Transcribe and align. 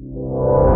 you. 0.00 0.69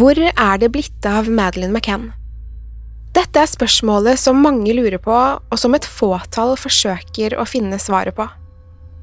Hvor 0.00 0.16
er 0.16 0.56
det 0.56 0.70
blitt 0.72 1.04
av 1.04 1.26
Madeleine 1.28 1.74
McCann? 1.76 2.06
Dette 3.12 3.42
er 3.42 3.50
spørsmålet 3.50 4.16
som 4.22 4.38
mange 4.40 4.72
lurer 4.72 4.96
på, 5.02 5.12
og 5.12 5.60
som 5.60 5.76
et 5.76 5.84
fåtall 5.84 6.54
forsøker 6.56 7.36
å 7.36 7.44
finne 7.44 7.76
svaret 7.76 8.16
på. 8.16 8.24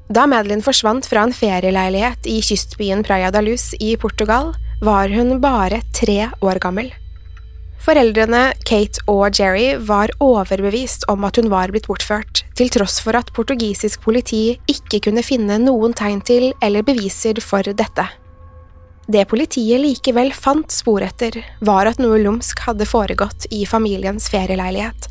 Da 0.09 0.25
Madeleine 0.25 0.65
forsvant 0.65 1.05
fra 1.05 1.27
en 1.27 1.35
ferieleilighet 1.37 2.25
i 2.25 2.39
kystbyen 2.41 3.05
Praia 3.05 3.29
da 3.29 3.45
Luz 3.45 3.75
i 3.77 3.93
Portugal, 4.01 4.55
var 4.81 5.13
hun 5.13 5.37
bare 5.43 5.83
tre 5.93 6.31
år 6.41 6.63
gammel. 6.65 6.89
Foreldrene 7.85 8.55
Kate 8.65 9.05
og 9.05 9.37
Jerry 9.37 9.75
var 9.77 10.09
overbevist 10.17 11.05
om 11.13 11.29
at 11.29 11.37
hun 11.37 11.53
var 11.53 11.69
blitt 11.69 11.91
bortført, 11.91 12.41
til 12.57 12.73
tross 12.73 12.97
for 13.05 13.13
at 13.19 13.29
portugisisk 13.37 14.01
politi 14.07 14.47
ikke 14.65 15.05
kunne 15.11 15.21
finne 15.21 15.61
noen 15.61 15.93
tegn 15.93 16.25
til 16.25 16.55
eller 16.57 16.87
beviser 16.87 17.37
for 17.43 17.69
dette. 17.69 18.09
Det 19.07 19.23
politiet 19.25 19.79
likevel 19.79 20.33
fant 20.35 20.71
spor 20.71 21.03
etter, 21.05 21.37
var 21.63 21.87
at 21.87 21.99
noe 22.03 22.17
lumsk 22.19 22.59
hadde 22.67 22.83
foregått 22.85 23.45
i 23.55 23.61
familiens 23.65 24.27
ferieleilighet. 24.27 25.07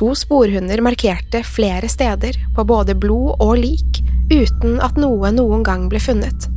To 0.00 0.14
sporhunder 0.16 0.80
markerte 0.80 1.42
flere 1.44 1.90
steder 1.92 2.38
på 2.56 2.64
både 2.64 2.94
blod 2.96 3.42
og 3.44 3.58
lik, 3.60 4.00
uten 4.32 4.78
at 4.80 4.96
noe 4.96 5.32
noen 5.34 5.66
gang 5.66 5.90
ble 5.92 6.00
funnet. 6.00 6.48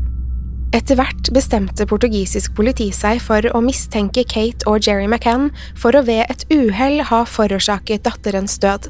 Etter 0.72 0.96
hvert 0.96 1.34
bestemte 1.36 1.84
portugisisk 1.84 2.56
politi 2.56 2.88
seg 2.96 3.20
for 3.20 3.44
å 3.52 3.60
mistenke 3.66 4.24
Kate 4.24 4.64
og 4.72 4.88
Jerry 4.88 5.10
McCann 5.10 5.50
for 5.76 5.98
å 5.98 6.06
ved 6.08 6.24
et 6.32 6.46
uhell 6.54 7.02
ha 7.10 7.26
forårsaket 7.28 8.06
datterens 8.08 8.56
død. 8.64 8.88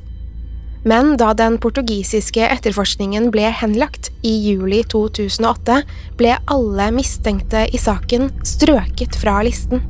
Men 0.83 1.13
da 1.21 1.29
den 1.37 1.59
portugisiske 1.61 2.47
etterforskningen 2.47 3.29
ble 3.33 3.51
henlagt 3.53 4.09
i 4.25 4.31
juli 4.47 4.81
2008, 4.89 5.81
ble 6.17 6.35
alle 6.49 6.87
mistenkte 6.95 7.67
i 7.69 7.81
saken 7.81 8.31
strøket 8.47 9.17
fra 9.21 9.39
listen. 9.45 9.83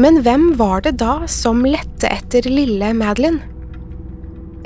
Men 0.00 0.20
hvem 0.24 0.52
var 0.58 0.82
det 0.86 0.96
da 1.02 1.20
som 1.30 1.62
lette 1.66 2.10
etter 2.10 2.46
lille 2.50 2.92
Madeline? 2.94 3.42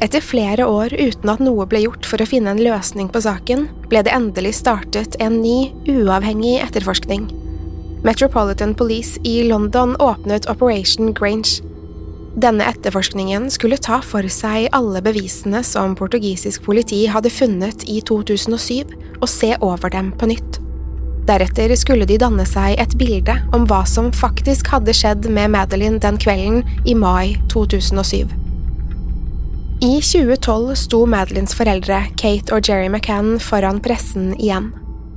Etter 0.03 0.25
flere 0.25 0.67
år 0.67 0.93
uten 0.99 1.31
at 1.31 1.43
noe 1.45 1.67
ble 1.71 1.85
gjort 1.85 2.09
for 2.09 2.21
å 2.21 2.27
finne 2.29 2.51
en 2.51 2.63
løsning 2.65 3.09
på 3.13 3.23
saken, 3.25 3.69
ble 3.93 4.03
det 4.05 4.13
endelig 4.17 4.57
startet 4.59 5.17
en 5.23 5.39
ny, 5.45 5.71
uavhengig 5.87 6.59
etterforskning. 6.65 7.29
Metropolitan 8.05 8.75
Police 8.77 9.21
i 9.25 9.45
London 9.49 9.95
åpnet 10.03 10.49
Operation 10.51 11.15
Grange. 11.17 11.63
Denne 12.35 12.67
etterforskningen 12.67 13.47
skulle 13.51 13.79
ta 13.79 14.01
for 14.03 14.27
seg 14.33 14.67
alle 14.75 14.99
bevisene 15.05 15.61
som 15.67 15.95
portugisisk 15.95 16.65
politi 16.67 17.05
hadde 17.07 17.31
funnet 17.31 17.87
i 17.87 18.01
2007, 18.03 18.91
og 19.21 19.29
se 19.31 19.53
over 19.63 19.93
dem 19.95 20.11
på 20.19 20.33
nytt. 20.33 20.59
Deretter 21.29 21.73
skulle 21.79 22.09
de 22.11 22.19
danne 22.21 22.45
seg 22.49 22.75
et 22.83 22.97
bilde 23.01 23.37
om 23.57 23.69
hva 23.71 23.85
som 23.89 24.11
faktisk 24.13 24.73
hadde 24.75 24.93
skjedd 24.97 25.29
med 25.31 25.55
Madeline 25.55 26.03
den 26.03 26.19
kvelden 26.21 26.65
i 26.85 26.97
mai 26.99 27.37
2007. 27.55 28.27
I 29.85 29.95
2012 30.03 30.75
sto 30.81 31.05
Madelines 31.07 31.55
foreldre, 31.57 32.03
Kate 32.21 32.57
og 32.57 32.67
Jerry 32.67 32.91
McCann, 32.91 33.39
foran 33.41 33.81
pressen 33.85 34.33
igjen. 34.41 34.73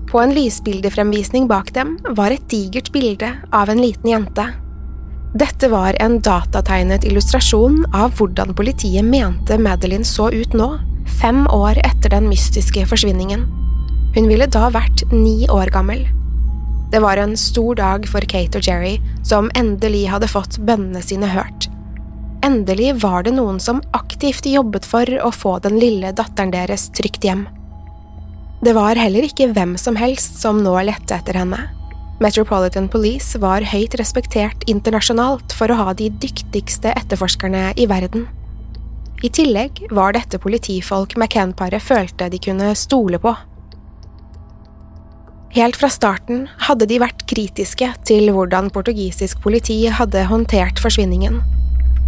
På 0.08 0.22
en 0.22 0.32
lysbildefremvisning 0.38 1.50
bak 1.50 1.74
dem 1.76 1.98
var 2.16 2.32
et 2.32 2.46
digert 2.52 2.94
bilde 2.94 3.34
av 3.52 3.74
en 3.74 3.82
liten 3.82 4.14
jente 4.14 4.48
dette 5.36 5.68
var 5.68 5.98
en 6.00 6.22
datategnet 6.24 7.04
illustrasjon 7.04 7.82
av 7.96 8.14
hvordan 8.16 8.54
politiet 8.56 9.06
mente 9.06 9.58
Madeline 9.60 10.08
så 10.08 10.30
ut 10.32 10.54
nå, 10.56 10.70
fem 11.20 11.44
år 11.52 11.80
etter 11.84 12.14
den 12.14 12.30
mystiske 12.32 12.86
forsvinningen. 12.88 13.44
Hun 14.16 14.30
ville 14.32 14.48
da 14.48 14.70
vært 14.72 15.04
ni 15.12 15.50
år 15.52 15.72
gammel. 15.74 16.06
Det 16.92 17.02
var 17.04 17.20
en 17.20 17.36
stor 17.38 17.76
dag 17.76 18.08
for 18.08 18.24
Kate 18.24 18.62
og 18.62 18.68
Jerry, 18.68 18.96
som 19.28 19.52
endelig 19.60 20.06
hadde 20.08 20.32
fått 20.32 20.62
bønnene 20.64 21.04
sine 21.04 21.28
hørt. 21.28 21.68
Endelig 22.48 22.94
var 23.04 23.28
det 23.28 23.36
noen 23.36 23.60
som 23.60 23.84
aktivt 23.98 24.48
jobbet 24.48 24.88
for 24.88 25.10
å 25.20 25.34
få 25.36 25.58
den 25.66 25.76
lille 25.82 26.14
datteren 26.16 26.54
deres 26.56 26.88
trygt 26.96 27.28
hjem. 27.28 27.44
Det 28.64 28.74
var 28.74 28.98
heller 28.98 29.28
ikke 29.28 29.52
hvem 29.52 29.76
som 29.78 30.00
helst 30.00 30.40
som 30.42 30.64
nå 30.64 30.80
lette 30.88 31.20
etter 31.20 31.38
henne. 31.44 31.66
Metropolitan 32.18 32.88
Police 32.90 33.38
var 33.38 33.62
høyt 33.62 33.94
respektert 34.00 34.64
internasjonalt 34.66 35.54
for 35.54 35.70
å 35.70 35.78
ha 35.78 35.92
de 35.94 36.08
dyktigste 36.10 36.90
etterforskerne 36.98 37.76
i 37.78 37.86
verden. 37.90 38.26
I 39.22 39.30
tillegg 39.34 39.84
var 39.94 40.16
dette 40.18 40.40
politifolk 40.42 41.14
McCann-paret 41.18 41.82
følte 41.82 42.32
de 42.34 42.42
kunne 42.42 42.72
stole 42.78 43.22
på. 43.22 43.36
Helt 45.54 45.78
fra 45.78 45.90
starten 45.94 46.48
hadde 46.66 46.90
de 46.90 46.98
vært 47.02 47.24
kritiske 47.30 47.94
til 48.10 48.34
hvordan 48.34 48.74
portugisisk 48.74 49.40
politi 49.46 49.84
hadde 49.86 50.26
håndtert 50.30 50.82
forsvinningen. 50.82 51.40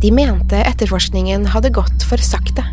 De 0.01 0.09
mente 0.13 0.57
etterforskningen 0.65 1.51
hadde 1.53 1.73
gått 1.75 2.05
for 2.09 2.21
sakte. 2.21 2.65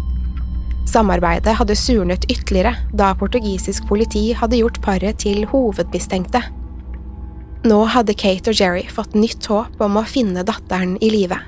Samarbeidet 0.89 1.59
hadde 1.61 1.77
surnet 1.77 2.25
ytterligere 2.33 2.79
da 2.97 3.13
portugisisk 3.19 3.85
politi 3.89 4.31
hadde 4.37 4.63
gjort 4.63 4.81
paret 4.85 5.21
til 5.21 5.45
hovedmistenkte. 5.51 6.41
Nå 7.67 7.81
hadde 7.91 8.15
Kate 8.15 8.53
og 8.53 8.61
Jerry 8.61 8.85
fått 8.93 9.17
nytt 9.19 9.49
håp 9.51 9.81
om 9.83 9.99
å 9.99 10.05
finne 10.07 10.45
datteren 10.47 10.95
i 11.03 11.09
live. 11.11 11.39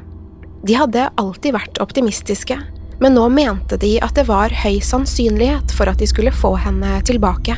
De 0.67 0.75
hadde 0.75 1.05
alltid 1.20 1.55
vært 1.55 1.79
optimistiske, 1.79 2.56
men 2.99 3.15
nå 3.15 3.29
mente 3.31 3.79
de 3.79 3.93
at 4.03 4.17
det 4.19 4.25
var 4.26 4.50
høy 4.65 4.81
sannsynlighet 4.82 5.70
for 5.76 5.87
at 5.87 6.00
de 6.03 6.09
skulle 6.11 6.35
få 6.35 6.56
henne 6.59 6.97
tilbake. 7.06 7.55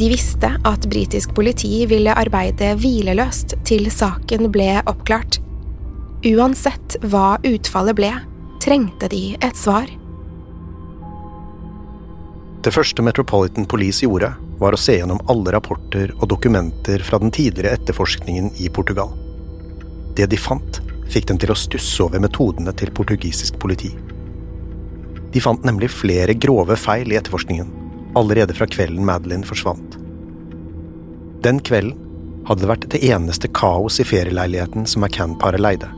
De 0.00 0.08
visste 0.10 0.50
at 0.66 0.88
britisk 0.90 1.34
politi 1.36 1.84
ville 1.86 2.14
arbeide 2.18 2.72
hvileløst 2.80 3.54
til 3.68 3.86
saken 3.94 4.50
ble 4.50 4.80
oppklart. 4.90 5.38
Uansett 6.26 6.98
hva 7.06 7.36
utfallet 7.46 7.98
ble, 8.00 8.10
trengte 8.64 9.06
de 9.12 9.24
et 9.38 9.56
svar. 9.56 9.86
Det 12.66 12.74
første 12.74 13.04
Metropolitan 13.06 13.68
Police 13.70 14.02
gjorde, 14.04 14.34
var 14.60 14.76
å 14.76 14.80
se 14.80 14.98
gjennom 14.98 15.22
alle 15.32 15.54
rapporter 15.54 16.12
og 16.18 16.28
dokumenter 16.28 17.02
fra 17.04 17.18
den 17.18 17.32
tidligere 17.32 17.78
etterforskningen 17.78 18.52
i 18.60 18.68
Portugal. 18.68 19.14
Det 20.16 20.28
de 20.28 20.36
fant, 20.36 20.80
fikk 21.10 21.30
dem 21.30 21.40
til 21.40 21.52
å 21.52 21.58
stusse 21.58 22.02
over 22.04 22.22
metodene 22.22 22.74
til 22.76 22.92
portugisisk 22.94 23.56
politi. 23.62 23.94
De 25.32 25.40
fant 25.40 25.64
nemlig 25.64 25.90
flere 25.94 26.34
grove 26.34 26.76
feil 26.76 27.12
i 27.12 27.18
etterforskningen, 27.18 27.72
allerede 28.18 28.54
fra 28.58 28.68
kvelden 28.68 29.06
Madeline 29.06 29.48
forsvant. 29.48 29.96
Den 31.40 31.62
kvelden 31.64 31.96
hadde 32.48 32.64
det 32.64 32.70
vært 32.70 32.88
det 32.92 33.02
eneste 33.06 33.48
kaos 33.56 34.00
i 34.02 34.06
ferieleiligheten 34.06 34.84
som 34.88 35.04
McCann-paret 35.04 35.62
leide. 35.62 35.88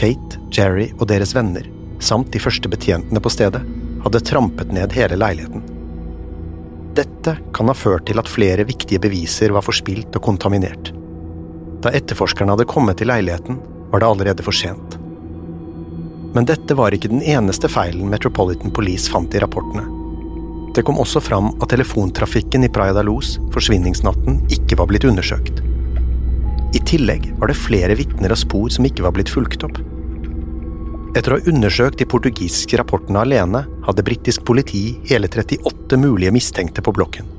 Kate, 0.00 0.40
Jerry 0.54 0.90
og 0.96 1.08
deres 1.10 1.34
venner, 1.36 1.66
samt 2.00 2.32
de 2.32 2.40
første 2.40 2.70
betjentene 2.72 3.20
på 3.20 3.32
stedet, 3.32 3.64
hadde 4.04 4.24
trampet 4.24 4.72
ned 4.72 4.94
hele 4.96 5.18
leiligheten. 5.18 5.75
Dette 6.96 7.36
kan 7.52 7.68
ha 7.68 7.74
ført 7.76 8.06
til 8.08 8.20
at 8.20 8.30
flere 8.30 8.64
viktige 8.64 9.00
beviser 9.02 9.52
var 9.52 9.64
forspilt 9.66 10.16
og 10.16 10.22
kontaminert. 10.24 10.92
Da 11.84 11.92
etterforskerne 11.92 12.54
hadde 12.54 12.68
kommet 12.70 12.96
til 13.00 13.10
leiligheten, 13.10 13.58
var 13.92 14.00
det 14.00 14.08
allerede 14.08 14.46
for 14.46 14.56
sent. 14.56 14.96
Men 16.36 16.48
dette 16.48 16.76
var 16.76 16.94
ikke 16.96 17.10
den 17.12 17.22
eneste 17.24 17.68
feilen 17.72 18.08
Metropolitan 18.12 18.72
Police 18.74 19.12
fant 19.12 19.34
i 19.36 19.42
rapportene. 19.42 19.84
Det 20.76 20.84
kom 20.84 20.98
også 21.00 21.22
fram 21.24 21.52
at 21.64 21.70
telefontrafikken 21.72 22.66
i 22.66 22.72
Praia 22.72 22.92
da 22.96 23.04
Luz 23.04 23.36
forsvinningsnatten 23.54 24.42
ikke 24.52 24.76
var 24.80 24.88
blitt 24.90 25.06
undersøkt. 25.08 25.62
I 26.76 26.82
tillegg 26.84 27.30
var 27.40 27.52
det 27.52 27.60
flere 27.60 27.96
vitner 27.96 28.34
og 28.34 28.40
spor 28.40 28.72
som 28.72 28.88
ikke 28.88 29.04
var 29.06 29.14
blitt 29.16 29.32
fulgt 29.32 29.64
opp. 29.64 29.80
Etter 31.16 31.32
å 31.32 31.36
ha 31.38 31.48
undersøkt 31.48 31.96
de 31.96 32.04
portugisiske 32.04 32.76
rapportene 32.76 33.22
alene, 33.24 33.62
hadde 33.86 34.04
britisk 34.04 34.42
politi 34.44 34.98
hele 35.08 35.30
38 35.32 35.96
mulige 35.96 36.32
mistenkte 36.34 36.82
på 36.84 36.92
blokken. 36.92 37.30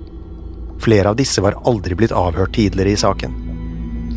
Flere 0.82 1.12
av 1.12 1.20
disse 1.20 1.44
var 1.46 1.60
aldri 1.70 1.94
blitt 1.98 2.16
avhørt 2.16 2.56
tidligere 2.58 2.96
i 2.96 2.98
saken. 2.98 3.36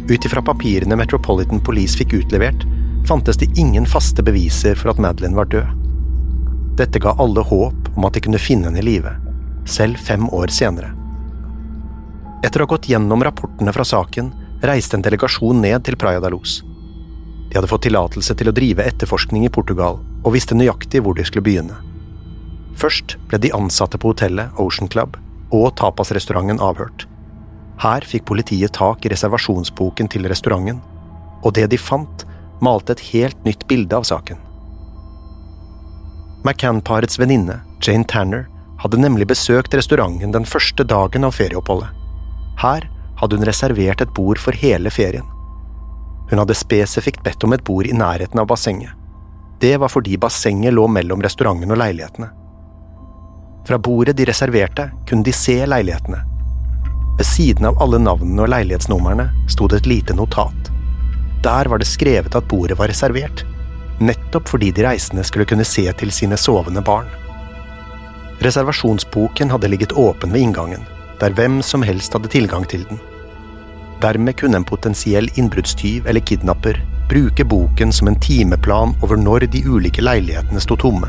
Ut 0.08 0.24
ifra 0.24 0.40
papirene 0.42 0.96
Metropolitan 0.96 1.60
Police 1.64 1.98
fikk 2.00 2.16
utlevert, 2.22 2.64
fantes 3.08 3.36
det 3.36 3.50
ingen 3.60 3.84
faste 3.88 4.24
beviser 4.24 4.80
for 4.80 4.94
at 4.94 5.02
Madeline 5.02 5.36
var 5.36 5.52
død. 5.52 5.76
Dette 6.80 7.02
ga 7.02 7.12
alle 7.20 7.44
håp 7.44 7.92
om 7.96 8.08
at 8.08 8.16
de 8.16 8.24
kunne 8.24 8.40
finne 8.40 8.70
henne 8.70 8.80
i 8.80 8.86
live, 8.86 9.12
selv 9.68 10.00
fem 10.00 10.24
år 10.32 10.48
senere. 10.56 10.94
Etter 12.40 12.62
å 12.62 12.64
ha 12.64 12.72
gått 12.72 12.88
gjennom 12.88 13.20
rapportene 13.28 13.76
fra 13.76 13.84
saken, 13.84 14.32
reiste 14.64 14.96
en 14.96 15.04
delegasjon 15.04 15.60
ned 15.60 15.84
til 15.84 16.00
Praia 16.00 16.24
da 16.24 16.32
Luz. 16.32 16.62
De 17.50 17.58
hadde 17.58 17.70
fått 17.70 17.82
tillatelse 17.88 18.34
til 18.38 18.48
å 18.48 18.54
drive 18.54 18.84
etterforskning 18.86 19.44
i 19.46 19.52
Portugal, 19.52 19.98
og 20.22 20.34
visste 20.36 20.54
nøyaktig 20.54 21.02
hvor 21.02 21.16
de 21.18 21.24
skulle 21.26 21.46
begynne. 21.46 21.78
Først 22.78 23.16
ble 23.28 23.40
de 23.42 23.50
ansatte 23.56 23.98
på 23.98 24.12
hotellet 24.12 24.54
Ocean 24.62 24.88
Club 24.88 25.18
og 25.50 25.72
tapasrestauranten 25.80 26.62
avhørt. 26.62 27.08
Her 27.82 28.04
fikk 28.06 28.28
politiet 28.28 28.76
tak 28.76 29.02
i 29.04 29.10
reservasjonsboken 29.10 30.10
til 30.12 30.28
restauranten, 30.30 30.78
og 31.42 31.56
det 31.56 31.66
de 31.72 31.80
fant, 31.80 32.24
malte 32.62 32.94
et 32.94 33.02
helt 33.10 33.42
nytt 33.48 33.66
bilde 33.66 33.96
av 33.96 34.06
saken. 34.06 34.38
McCann-parets 36.44 37.18
venninne, 37.20 37.58
Jane 37.82 38.06
Tanner, 38.08 38.46
hadde 38.80 39.00
nemlig 39.00 39.26
besøkt 39.28 39.74
restauranten 39.76 40.32
den 40.32 40.46
første 40.48 40.86
dagen 40.88 41.26
av 41.26 41.34
ferieoppholdet. 41.36 41.90
Her 42.62 42.86
hadde 43.20 43.36
hun 43.36 43.48
reservert 43.48 44.00
et 44.04 44.14
bord 44.16 44.40
for 44.40 44.56
hele 44.56 44.92
ferien. 44.92 45.26
Hun 46.30 46.38
hadde 46.38 46.54
spesifikt 46.54 47.22
bedt 47.26 47.44
om 47.44 47.52
et 47.52 47.64
bord 47.64 47.86
i 47.86 47.96
nærheten 47.96 48.40
av 48.40 48.46
bassenget. 48.46 48.92
Det 49.60 49.76
var 49.76 49.90
fordi 49.92 50.16
bassenget 50.16 50.72
lå 50.72 50.86
mellom 50.88 51.22
restauranten 51.22 51.74
og 51.74 51.80
leilighetene. 51.82 52.30
Fra 53.66 53.78
bordet 53.78 54.16
de 54.16 54.24
reserverte, 54.24 54.90
kunne 55.08 55.26
de 55.26 55.34
se 55.36 55.58
leilighetene. 55.66 56.22
Ved 57.18 57.26
siden 57.26 57.66
av 57.68 57.82
alle 57.82 57.98
navnene 58.00 58.46
og 58.46 58.48
leilighetsnumrene 58.54 59.26
sto 59.50 59.68
det 59.68 59.82
et 59.82 59.90
lite 59.90 60.16
notat. 60.16 60.70
Der 61.44 61.68
var 61.68 61.82
det 61.82 61.88
skrevet 61.90 62.36
at 62.36 62.48
bordet 62.48 62.78
var 62.78 62.88
reservert, 62.88 63.44
nettopp 64.00 64.48
fordi 64.48 64.70
de 64.72 64.86
reisende 64.86 65.24
skulle 65.28 65.48
kunne 65.50 65.66
se 65.68 65.84
til 66.00 66.12
sine 66.14 66.38
sovende 66.40 66.80
barn. 66.84 67.10
Reservasjonsboken 68.40 69.50
hadde 69.52 69.68
ligget 69.68 69.92
åpen 69.92 70.32
ved 70.32 70.46
inngangen, 70.46 70.86
der 71.20 71.36
hvem 71.36 71.60
som 71.62 71.82
helst 71.84 72.16
hadde 72.16 72.32
tilgang 72.32 72.64
til 72.68 72.86
den. 72.88 73.02
Dermed 74.00 74.36
kunne 74.36 74.56
en 74.56 74.64
potensiell 74.64 75.28
innbruddstyv 75.34 76.06
eller 76.06 76.20
kidnapper 76.20 76.80
bruke 77.10 77.44
boken 77.44 77.92
som 77.92 78.08
en 78.08 78.20
timeplan 78.20 78.94
over 79.02 79.16
når 79.16 79.40
de 79.52 79.64
ulike 79.66 80.02
leilighetene 80.02 80.60
sto 80.60 80.76
tomme. 80.76 81.08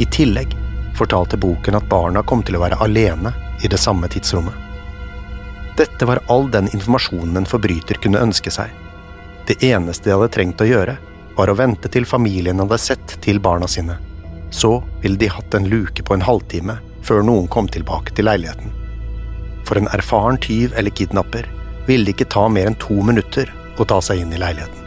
I 0.00 0.06
tillegg 0.06 0.54
fortalte 0.96 1.36
boken 1.36 1.76
at 1.76 1.88
barna 1.90 2.22
kom 2.22 2.44
til 2.46 2.56
å 2.56 2.62
være 2.62 2.78
alene 2.84 3.34
i 3.64 3.68
det 3.68 3.80
samme 3.82 4.08
tidsrommet. 4.08 4.54
Dette 5.76 6.08
var 6.08 6.22
all 6.32 6.48
den 6.50 6.70
informasjonen 6.72 7.42
en 7.42 7.50
forbryter 7.52 8.00
kunne 8.00 8.22
ønske 8.22 8.52
seg. 8.54 8.72
Det 9.48 9.58
eneste 9.66 10.08
de 10.08 10.16
hadde 10.16 10.32
trengt 10.32 10.62
å 10.62 10.68
gjøre, 10.70 10.96
var 11.36 11.52
å 11.52 11.58
vente 11.58 11.88
til 11.92 12.08
familien 12.08 12.60
hadde 12.62 12.78
sett 12.80 13.16
til 13.24 13.40
barna 13.40 13.68
sine. 13.68 13.98
Så 14.50 14.78
ville 15.02 15.20
de 15.20 15.28
hatt 15.28 15.54
en 15.54 15.68
luke 15.68 16.02
på 16.02 16.16
en 16.16 16.24
halvtime 16.24 16.80
før 17.04 17.24
noen 17.26 17.48
kom 17.48 17.68
tilbake 17.68 18.16
til 18.16 18.30
leiligheten. 18.30 18.72
For 19.68 19.76
en 19.80 19.90
erfaren 19.92 20.40
tyv 20.40 20.72
eller 20.76 20.94
kidnapper 20.96 21.48
ville 21.90 22.06
det 22.06 22.14
ikke 22.14 22.30
ta 22.30 22.46
mer 22.52 22.70
enn 22.70 22.78
to 22.78 23.00
minutter 23.02 23.50
å 23.80 23.86
ta 23.88 23.98
seg 24.04 24.22
inn 24.22 24.32
i 24.34 24.40
leiligheten. 24.40 24.86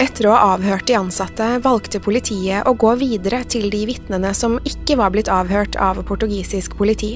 Etter 0.00 0.28
å 0.28 0.34
ha 0.34 0.50
avhørt 0.54 0.88
de 0.88 0.96
ansatte 0.98 1.46
valgte 1.64 2.00
politiet 2.04 2.68
å 2.68 2.74
gå 2.76 2.94
videre 3.00 3.42
til 3.48 3.70
de 3.72 3.82
vitnene 3.88 4.32
som 4.36 4.58
ikke 4.68 4.98
var 5.00 5.12
blitt 5.12 5.30
avhørt 5.32 5.76
av 5.80 6.02
portugisisk 6.08 6.76
politi. 6.76 7.14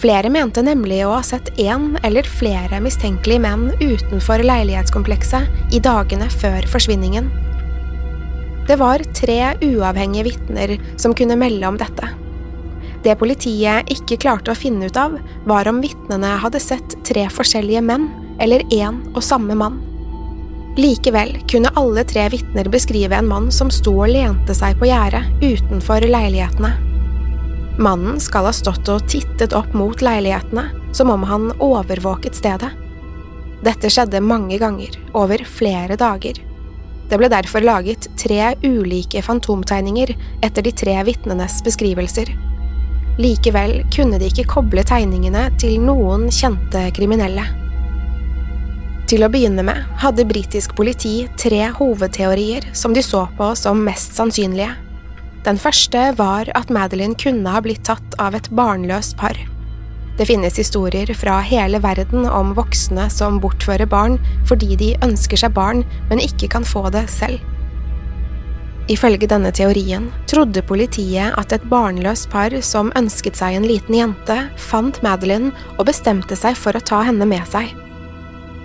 Flere 0.00 0.30
mente 0.32 0.64
nemlig 0.64 1.02
å 1.04 1.12
ha 1.12 1.20
sett 1.24 1.50
én 1.60 1.98
eller 2.02 2.24
flere 2.24 2.80
mistenkelige 2.80 3.44
menn 3.44 3.68
utenfor 3.82 4.40
leilighetskomplekset 4.44 5.76
i 5.76 5.82
dagene 5.84 6.30
før 6.32 6.64
forsvinningen. 6.72 7.28
Det 8.68 8.78
var 8.80 9.04
tre 9.12 9.52
uavhengige 9.60 10.30
vitner 10.30 10.76
som 10.96 11.12
kunne 11.16 11.36
melde 11.36 11.68
om 11.68 11.80
dette. 11.80 12.08
Det 13.02 13.14
politiet 13.18 13.88
ikke 13.90 14.20
klarte 14.22 14.52
å 14.52 14.58
finne 14.58 14.86
ut 14.86 14.98
av, 14.98 15.16
var 15.48 15.68
om 15.68 15.80
vitnene 15.82 16.36
hadde 16.42 16.60
sett 16.62 16.94
tre 17.06 17.26
forskjellige 17.30 17.82
menn 17.82 18.06
eller 18.42 18.62
én 18.70 19.00
og 19.12 19.24
samme 19.26 19.56
mann. 19.58 19.80
Likevel 20.78 21.34
kunne 21.50 21.72
alle 21.76 22.04
tre 22.08 22.28
vitner 22.32 22.70
beskrive 22.72 23.18
en 23.18 23.28
mann 23.28 23.50
som 23.52 23.70
sto 23.70 23.92
og 24.04 24.12
lente 24.14 24.54
seg 24.56 24.78
på 24.80 24.88
gjerdet 24.88 25.42
utenfor 25.42 26.06
leilighetene. 26.08 26.70
Mannen 27.82 28.20
skal 28.20 28.46
ha 28.48 28.52
stått 28.54 28.88
og 28.92 29.04
tittet 29.10 29.52
opp 29.56 29.74
mot 29.76 30.00
leilighetene, 30.04 30.68
som 30.96 31.10
om 31.10 31.26
han 31.28 31.50
overvåket 31.58 32.38
stedet. 32.38 32.70
Dette 33.64 33.90
skjedde 33.92 34.22
mange 34.24 34.58
ganger, 34.60 34.96
over 35.16 35.44
flere 35.48 35.96
dager. 35.98 36.38
Det 37.10 37.18
ble 37.20 37.28
derfor 37.32 37.64
laget 37.64 38.08
tre 38.20 38.54
ulike 38.62 39.20
fantomtegninger 39.24 40.14
etter 40.42 40.64
de 40.64 40.72
tre 40.72 40.96
vitnenes 41.04 41.60
beskrivelser. 41.64 42.32
Likevel 43.20 43.82
kunne 43.92 44.16
de 44.16 44.30
ikke 44.30 44.46
koble 44.48 44.84
tegningene 44.88 45.50
til 45.60 45.76
noen 45.84 46.30
kjente 46.32 46.86
kriminelle. 46.96 47.44
Til 49.10 49.26
å 49.26 49.28
begynne 49.28 49.64
med 49.66 49.82
hadde 50.00 50.24
britisk 50.24 50.72
politi 50.78 51.26
tre 51.36 51.66
hovedteorier 51.76 52.70
som 52.72 52.96
de 52.96 53.02
så 53.04 53.26
på 53.36 53.50
som 53.58 53.82
mest 53.84 54.16
sannsynlige. 54.16 54.72
Den 55.44 55.60
første 55.60 56.06
var 56.16 56.48
at 56.56 56.72
Madeline 56.72 57.18
kunne 57.20 57.52
ha 57.52 57.60
blitt 57.60 57.84
tatt 57.84 58.16
av 58.22 58.38
et 58.38 58.48
barnløst 58.56 59.18
par. 59.20 59.36
Det 60.16 60.28
finnes 60.28 60.56
historier 60.56 61.12
fra 61.18 61.40
hele 61.44 61.82
verden 61.84 62.24
om 62.24 62.54
voksne 62.56 63.10
som 63.12 63.40
bortfører 63.42 63.88
barn 63.90 64.16
fordi 64.48 64.76
de 64.80 64.94
ønsker 65.04 65.44
seg 65.44 65.52
barn, 65.56 65.84
men 66.08 66.22
ikke 66.22 66.48
kan 66.52 66.64
få 66.64 66.88
det 66.94 67.10
selv. 67.12 67.42
Ifølge 68.90 69.28
denne 69.30 69.52
teorien 69.54 70.08
trodde 70.30 70.64
politiet 70.66 71.36
at 71.38 71.52
et 71.54 71.64
barnløst 71.70 72.28
par 72.32 72.54
som 72.66 72.90
ønsket 72.98 73.38
seg 73.38 73.54
en 73.54 73.68
liten 73.68 73.94
jente, 73.94 74.38
fant 74.58 74.98
Madeline 75.06 75.52
og 75.76 75.86
bestemte 75.86 76.38
seg 76.38 76.58
for 76.58 76.74
å 76.74 76.82
ta 76.82 77.04
henne 77.06 77.28
med 77.28 77.46
seg. 77.52 77.70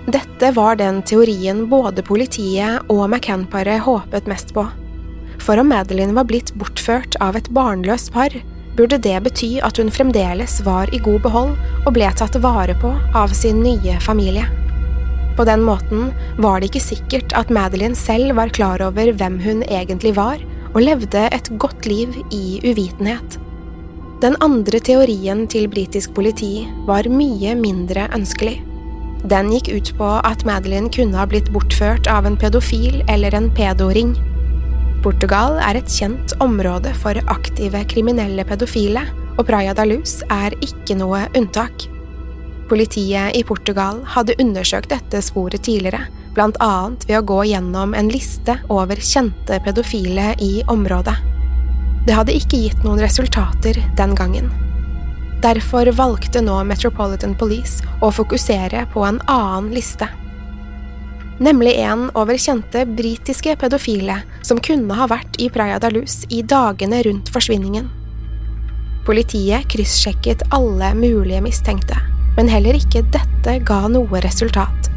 Dette 0.08 0.50
var 0.56 0.78
den 0.80 1.02
teorien 1.06 1.66
både 1.68 2.02
politiet 2.02 2.90
og 2.90 3.04
McCann-paret 3.10 3.84
håpet 3.84 4.30
mest 4.30 4.54
på. 4.56 4.66
for 5.38 5.56
om 5.58 5.68
Madeline 5.70 6.14
var 6.16 6.26
blitt 6.26 6.50
bortført 6.58 7.14
av 7.22 7.36
et 7.36 7.48
barnløst 7.54 8.10
par, 8.12 8.32
burde 8.76 8.98
det 8.98 9.16
bety 9.22 9.60
at 9.62 9.78
hun 9.78 9.90
fremdeles 9.90 10.60
var 10.66 10.90
i 10.94 10.98
god 10.98 11.22
behold 11.22 11.52
og 11.86 11.92
ble 11.94 12.10
tatt 12.18 12.36
vare 12.42 12.74
på 12.82 12.90
av 13.14 13.34
sin 13.34 13.62
nye 13.62 14.00
familie. 14.02 14.46
På 15.38 15.46
den 15.46 15.62
måten 15.62 16.08
var 16.42 16.58
det 16.58 16.72
ikke 16.72 16.82
sikkert 16.82 17.32
at 17.38 17.50
Madeline 17.54 17.94
selv 17.94 18.34
var 18.34 18.50
klar 18.50 18.82
over 18.82 19.12
hvem 19.14 19.38
hun 19.38 19.62
egentlig 19.68 20.16
var, 20.16 20.40
og 20.74 20.82
levde 20.82 21.28
et 21.32 21.50
godt 21.62 21.86
liv 21.86 22.16
i 22.34 22.58
uvitenhet. 22.66 23.38
Den 24.18 24.34
andre 24.42 24.80
teorien 24.82 25.44
til 25.46 25.68
britisk 25.70 26.10
politi 26.16 26.66
var 26.88 27.06
mye 27.06 27.54
mindre 27.54 28.08
ønskelig. 28.16 28.56
Den 29.30 29.52
gikk 29.54 29.70
ut 29.76 29.92
på 29.98 30.08
at 30.26 30.42
Madeline 30.46 30.90
kunne 30.94 31.18
ha 31.18 31.26
blitt 31.30 31.52
bortført 31.54 32.10
av 32.10 32.26
en 32.26 32.38
pedofil 32.38 33.04
eller 33.06 33.34
en 33.38 33.46
pedoring. 33.54 34.16
Portugal 35.06 35.60
er 35.62 35.78
et 35.78 35.90
kjent 35.90 36.34
område 36.42 36.90
for 36.98 37.18
aktive 37.30 37.84
kriminelle 37.90 38.42
pedofile, 38.46 39.06
og 39.38 39.46
Praia 39.46 39.70
da 39.70 39.86
Luz 39.86 40.18
er 40.34 40.58
ikke 40.66 40.98
noe 40.98 41.28
unntak. 41.38 41.86
Politiet 42.68 43.36
i 43.36 43.42
Portugal 43.48 44.02
hadde 44.04 44.36
undersøkt 44.42 44.90
dette 44.92 45.22
sporet 45.24 45.62
tidligere, 45.64 46.02
blant 46.36 46.58
annet 46.60 47.06
ved 47.08 47.22
å 47.22 47.26
gå 47.30 47.40
gjennom 47.48 47.94
en 47.96 48.10
liste 48.12 48.58
over 48.68 49.00
kjente 49.00 49.56
pedofile 49.64 50.34
i 50.44 50.60
området. 50.68 51.16
Det 52.04 52.16
hadde 52.16 52.36
ikke 52.36 52.60
gitt 52.60 52.84
noen 52.84 53.00
resultater 53.00 53.80
den 53.96 54.14
gangen. 54.16 54.50
Derfor 55.42 55.88
valgte 55.96 56.42
nå 56.42 56.56
Metropolitan 56.66 57.36
Police 57.38 57.84
å 58.02 58.10
fokusere 58.12 58.84
på 58.92 59.04
en 59.06 59.20
annen 59.30 59.70
liste. 59.72 60.08
Nemlig 61.38 61.76
en 61.78 62.08
over 62.18 62.36
kjente 62.40 62.82
britiske 62.90 63.54
pedofile 63.60 64.18
som 64.42 64.58
kunne 64.58 64.96
ha 64.98 65.06
vært 65.08 65.38
i 65.38 65.48
Praia 65.54 65.78
da 65.78 65.92
Luz 65.94 66.24
i 66.34 66.42
dagene 66.42 67.00
rundt 67.06 67.30
forsvinningen. 67.32 67.86
Politiet 69.06 69.70
kryssjekket 69.70 70.42
alle 70.52 70.90
mulige 70.98 71.40
mistenkte, 71.40 71.96
men 72.38 72.48
heller 72.48 72.78
ikke 72.78 73.02
dette 73.10 73.58
ga 73.66 73.82
noe 73.90 74.22
resultat. 74.22 74.88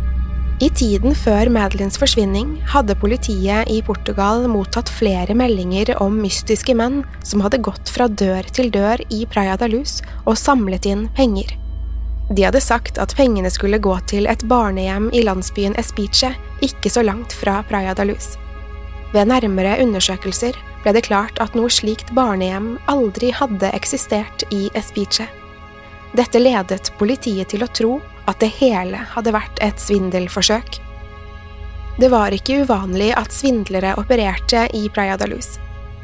I 0.61 0.67
tiden 0.77 1.15
før 1.17 1.49
Madelines 1.49 1.97
forsvinning 1.97 2.51
hadde 2.69 2.93
politiet 3.01 3.69
i 3.73 3.79
Portugal 3.81 4.43
mottatt 4.45 4.91
flere 4.93 5.33
meldinger 5.33 5.89
om 6.03 6.19
mystiske 6.21 6.75
menn 6.77 6.99
som 7.25 7.41
hadde 7.41 7.63
gått 7.65 7.89
fra 7.89 8.05
dør 8.05 8.45
til 8.53 8.69
dør 8.69 9.01
i 9.09 9.23
Praia 9.25 9.55
da 9.57 9.65
Luz 9.71 10.03
og 10.21 10.37
samlet 10.37 10.85
inn 10.85 11.07
penger. 11.17 11.55
De 12.29 12.45
hadde 12.45 12.61
sagt 12.61 13.01
at 13.01 13.17
pengene 13.17 13.49
skulle 13.51 13.81
gå 13.81 13.97
til 14.07 14.29
et 14.29 14.45
barnehjem 14.45 15.09
i 15.17 15.25
landsbyen 15.25 15.73
Espiche, 15.81 16.35
ikke 16.61 16.93
så 16.93 17.01
langt 17.01 17.33
fra 17.33 17.57
Praia 17.65 17.97
da 17.97 18.05
Luz. 18.05 18.35
Ved 19.17 19.33
nærmere 19.33 19.79
undersøkelser 19.81 20.55
ble 20.85 20.93
det 20.93 21.07
klart 21.09 21.41
at 21.41 21.57
noe 21.57 21.73
slikt 21.73 22.13
barnehjem 22.13 22.75
aldri 22.85 23.33
hadde 23.33 23.73
eksistert 23.73 24.45
i 24.53 24.67
Espiche. 24.77 25.25
Dette 26.11 26.39
ledet 26.39 26.91
politiet 26.99 27.53
til 27.53 27.63
å 27.63 27.71
tro 27.71 27.97
at 28.27 28.39
det 28.43 28.51
hele 28.59 28.99
hadde 29.13 29.31
vært 29.31 29.61
et 29.63 29.79
svindelforsøk. 29.79 30.81
Det 31.99 32.09
var 32.11 32.35
ikke 32.35 32.65
uvanlig 32.65 33.11
at 33.15 33.31
svindlere 33.35 33.93
opererte 33.99 34.65
i 34.75 34.87
Praia 34.91 35.15
da 35.19 35.27
Luz. 35.31 35.55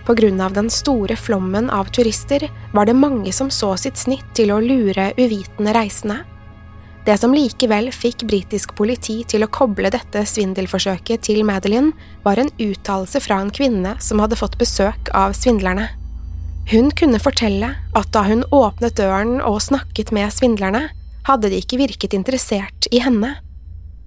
På 0.08 0.16
grunn 0.16 0.40
av 0.40 0.54
den 0.56 0.70
store 0.72 1.18
flommen 1.20 1.68
av 1.74 1.90
turister 1.92 2.46
var 2.72 2.88
det 2.88 2.96
mange 2.96 3.34
som 3.36 3.50
så 3.52 3.74
sitt 3.76 4.00
snitt 4.00 4.28
til 4.38 4.54
å 4.56 4.62
lure 4.64 5.10
uvitende 5.18 5.74
reisende. 5.76 6.22
Det 7.08 7.18
som 7.20 7.36
likevel 7.36 7.90
fikk 7.96 8.24
britisk 8.28 8.74
politi 8.76 9.22
til 9.28 9.44
å 9.44 9.52
koble 9.52 9.92
dette 9.92 10.24
svindelforsøket 10.28 11.28
til 11.28 11.44
Madeline, 11.48 11.92
var 12.24 12.40
en 12.40 12.52
uttalelse 12.56 13.20
fra 13.24 13.42
en 13.44 13.52
kvinne 13.52 13.96
som 14.04 14.24
hadde 14.24 14.40
fått 14.40 14.60
besøk 14.60 15.12
av 15.16 15.36
svindlerne. 15.36 15.88
Hun 16.68 16.90
kunne 16.92 17.20
fortelle 17.24 17.70
at 17.96 18.10
da 18.12 18.26
hun 18.28 18.42
åpnet 18.52 18.98
døren 19.00 19.38
og 19.40 19.62
snakket 19.64 20.12
med 20.12 20.34
svindlerne, 20.36 20.90
hadde 21.28 21.52
de 21.52 21.62
ikke 21.62 21.80
virket 21.80 22.16
interessert 22.18 22.90
i 22.92 23.00
henne. 23.04 23.38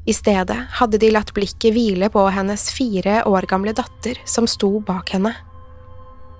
I 0.04 0.12
stedet 0.16 0.58
hadde 0.76 1.00
de 1.00 1.08
latt 1.12 1.32
blikket 1.36 1.72
hvile 1.72 2.10
på 2.12 2.26
hennes 2.34 2.66
fire 2.76 3.22
år 3.28 3.48
gamle 3.48 3.72
datter 3.76 4.20
som 4.28 4.48
sto 4.48 4.74
bak 4.84 5.14
henne. 5.16 5.32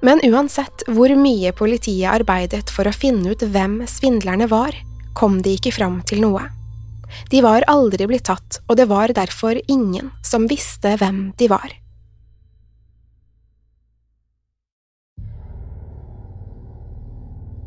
Men 0.05 0.21
uansett 0.29 0.85
hvor 0.93 1.13
mye 1.17 1.53
politiet 1.57 2.13
arbeidet 2.13 2.69
for 2.73 2.89
å 2.89 2.97
finne 2.97 3.33
ut 3.33 3.45
hvem 3.45 3.81
svindlerne 3.89 4.49
var, 4.53 4.77
kom 5.17 5.41
de 5.45 5.57
ikke 5.57 5.73
fram 5.77 6.03
til 6.09 6.21
noe. 6.25 6.47
De 7.33 7.41
var 7.45 7.65
aldri 7.69 8.05
blitt 8.07 8.29
tatt, 8.29 8.61
og 8.69 8.77
det 8.77 8.91
var 8.93 9.13
derfor 9.17 9.57
ingen 9.73 10.13
som 10.25 10.49
visste 10.53 10.99
hvem 11.01 11.31
de 11.41 11.49
var. 11.49 11.73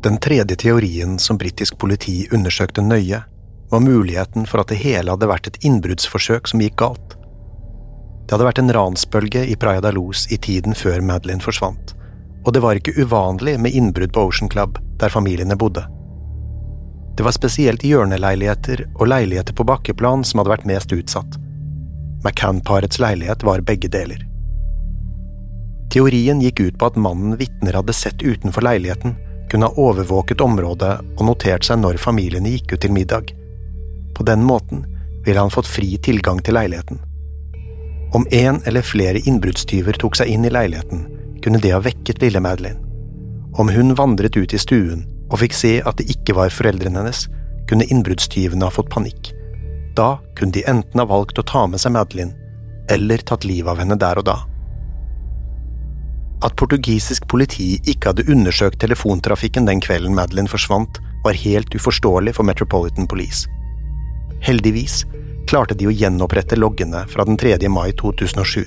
Den 0.04 0.18
tredje 0.18 0.56
teorien 0.56 1.18
som 1.18 1.38
britisk 1.40 1.78
politi 1.80 2.26
undersøkte 2.32 2.82
nøye, 2.84 3.22
var 3.70 3.80
muligheten 3.80 4.44
for 4.44 4.60
at 4.60 4.68
det 4.68 4.82
hele 4.82 5.14
hadde 5.14 5.30
vært 5.30 5.48
et 5.48 5.56
innbruddsforsøk 5.64 6.50
som 6.50 6.60
gikk 6.60 6.76
galt. 6.82 7.14
Det 8.24 8.36
hadde 8.36 8.48
vært 8.50 8.60
en 8.60 8.74
ransbølge 8.76 9.46
i 9.48 9.56
Praia 9.56 9.80
da 9.80 9.94
Luz 9.96 10.26
i 10.28 10.36
tiden 10.36 10.76
før 10.76 11.00
Madeline 11.00 11.40
forsvant, 11.40 11.96
og 12.44 12.52
det 12.52 12.60
var 12.60 12.76
ikke 12.76 12.98
uvanlig 13.00 13.56
med 13.56 13.72
innbrudd 13.72 14.12
på 14.12 14.28
Ocean 14.28 14.52
Club, 14.52 14.76
der 15.00 15.08
familiene 15.08 15.56
bodde. 15.56 15.86
Det 17.16 17.24
var 17.24 17.32
spesielt 17.32 17.88
hjørneleiligheter 17.88 18.84
og 18.98 19.08
leiligheter 19.08 19.56
på 19.56 19.64
bakkeplan 19.64 20.28
som 20.28 20.42
hadde 20.42 20.52
vært 20.52 20.68
mest 20.68 20.92
utsatt. 20.92 21.40
McCann-parets 22.26 23.00
leilighet 23.00 23.44
var 23.46 23.64
begge 23.64 23.88
deler. 23.88 24.20
Teorien 25.88 26.44
gikk 26.44 26.60
ut 26.60 26.76
på 26.76 26.92
at 26.92 27.00
mannen 27.00 27.38
vitner 27.40 27.80
hadde 27.80 27.96
sett 27.96 28.20
utenfor 28.20 28.68
leiligheten, 28.68 29.16
kunne 29.50 29.68
ha 29.70 29.80
overvåket 29.80 30.40
området 30.40 30.92
og 31.16 31.24
notert 31.28 31.66
seg 31.66 31.80
når 31.82 32.00
familiene 32.02 32.54
gikk 32.54 32.74
ut 32.74 32.84
til 32.84 32.94
middag. 32.94 33.32
På 34.14 34.26
den 34.26 34.44
måten 34.44 34.84
ville 35.24 35.40
han 35.40 35.52
fått 35.52 35.70
fri 35.70 35.96
tilgang 36.02 36.42
til 36.44 36.56
leiligheten. 36.58 37.00
Om 38.14 38.26
en 38.30 38.60
eller 38.64 38.86
flere 38.86 39.22
innbruddstyver 39.26 39.98
tok 39.98 40.16
seg 40.20 40.30
inn 40.30 40.44
i 40.46 40.52
leiligheten, 40.52 41.06
kunne 41.42 41.60
det 41.60 41.72
ha 41.74 41.80
vekket 41.82 42.22
lille 42.22 42.40
Madeline. 42.40 42.80
Om 43.58 43.70
hun 43.74 43.94
vandret 43.98 44.36
ut 44.36 44.54
i 44.54 44.60
stuen 44.60 45.04
og 45.30 45.40
fikk 45.42 45.56
se 45.56 45.72
at 45.82 45.98
det 45.98 46.06
ikke 46.12 46.36
var 46.38 46.54
foreldrene 46.54 47.00
hennes, 47.00 47.26
kunne 47.68 47.86
innbruddstyvene 47.90 48.66
ha 48.66 48.74
fått 48.74 48.92
panikk. 48.92 49.32
Da 49.98 50.18
kunne 50.38 50.54
de 50.54 50.64
enten 50.70 51.00
ha 51.00 51.06
valgt 51.08 51.38
å 51.38 51.46
ta 51.46 51.66
med 51.70 51.82
seg 51.82 51.94
Madeline, 51.96 52.34
eller 52.90 53.22
tatt 53.24 53.46
livet 53.48 53.72
av 53.72 53.80
henne 53.82 53.98
der 53.98 54.20
og 54.20 54.28
da. 54.28 54.36
At 56.44 56.56
portugisisk 56.60 57.24
politi 57.30 57.78
ikke 57.88 58.10
hadde 58.10 58.26
undersøkt 58.28 58.80
telefontrafikken 58.82 59.64
den 59.68 59.80
kvelden 59.80 60.16
Madeline 60.16 60.50
forsvant, 60.50 61.00
var 61.24 61.38
helt 61.40 61.72
uforståelig 61.72 62.34
for 62.36 62.44
Metropolitan 62.44 63.08
Police. 63.08 63.48
Heldigvis 64.44 65.04
klarte 65.48 65.76
de 65.78 65.88
å 65.88 65.94
gjenopprette 65.94 66.58
loggene 66.60 67.06
fra 67.08 67.24
den 67.24 67.40
3. 67.40 67.56
mai 67.72 67.94
2007. 67.96 68.60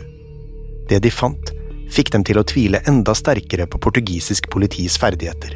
Det 0.89 1.01
de 1.03 1.12
fant, 1.13 1.53
fikk 1.93 2.10
dem 2.15 2.25
til 2.25 2.41
å 2.41 2.46
tvile 2.48 2.81
enda 2.89 3.13
sterkere 3.15 3.67
på 3.69 3.79
portugisisk 3.84 4.50
politis 4.50 4.98
ferdigheter. 4.98 5.53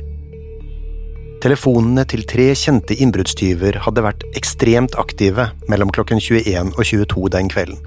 Telefonene 1.41 2.05
til 2.05 2.21
tre 2.29 2.51
kjente 2.53 2.93
innbruddstyver 3.01 3.79
hadde 3.87 4.03
vært 4.05 4.27
ekstremt 4.37 4.93
aktive 5.01 5.47
mellom 5.71 5.89
klokken 5.89 6.21
21 6.21 6.75
og 6.75 6.83
22 6.85 7.31
den 7.33 7.49
kvelden. 7.49 7.79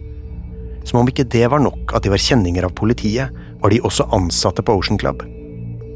Som 0.85 1.05
om 1.05 1.09
ikke 1.09 1.29
det 1.31 1.47
var 1.53 1.63
nok 1.63 1.95
at 1.95 2.03
de 2.03 2.11
var 2.11 2.21
kjenninger 2.21 2.67
av 2.67 2.75
politiet, 2.77 3.31
var 3.65 3.71
de 3.73 3.81
også 3.81 4.05
ansatte 4.13 4.63
på 4.63 4.75
Ocean 4.77 4.99
Club. 5.01 5.23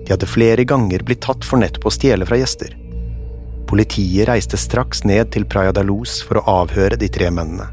De 0.06 0.14
hadde 0.14 0.26
flere 0.26 0.64
ganger 0.64 1.02
blitt 1.04 1.20
tatt 1.20 1.44
for 1.44 1.60
nettopp 1.60 1.90
å 1.90 1.92
stjele 1.92 2.24
fra 2.24 2.38
gjester. 2.40 2.70
Politiet 3.68 4.24
reiste 4.30 4.56
straks 4.56 5.02
ned 5.04 5.34
til 5.34 5.44
Praia 5.44 5.74
da 5.76 5.82
Luz 5.84 6.22
for 6.24 6.40
å 6.40 6.62
avhøre 6.62 6.96
de 6.96 7.10
tre 7.12 7.28
mennene. 7.28 7.66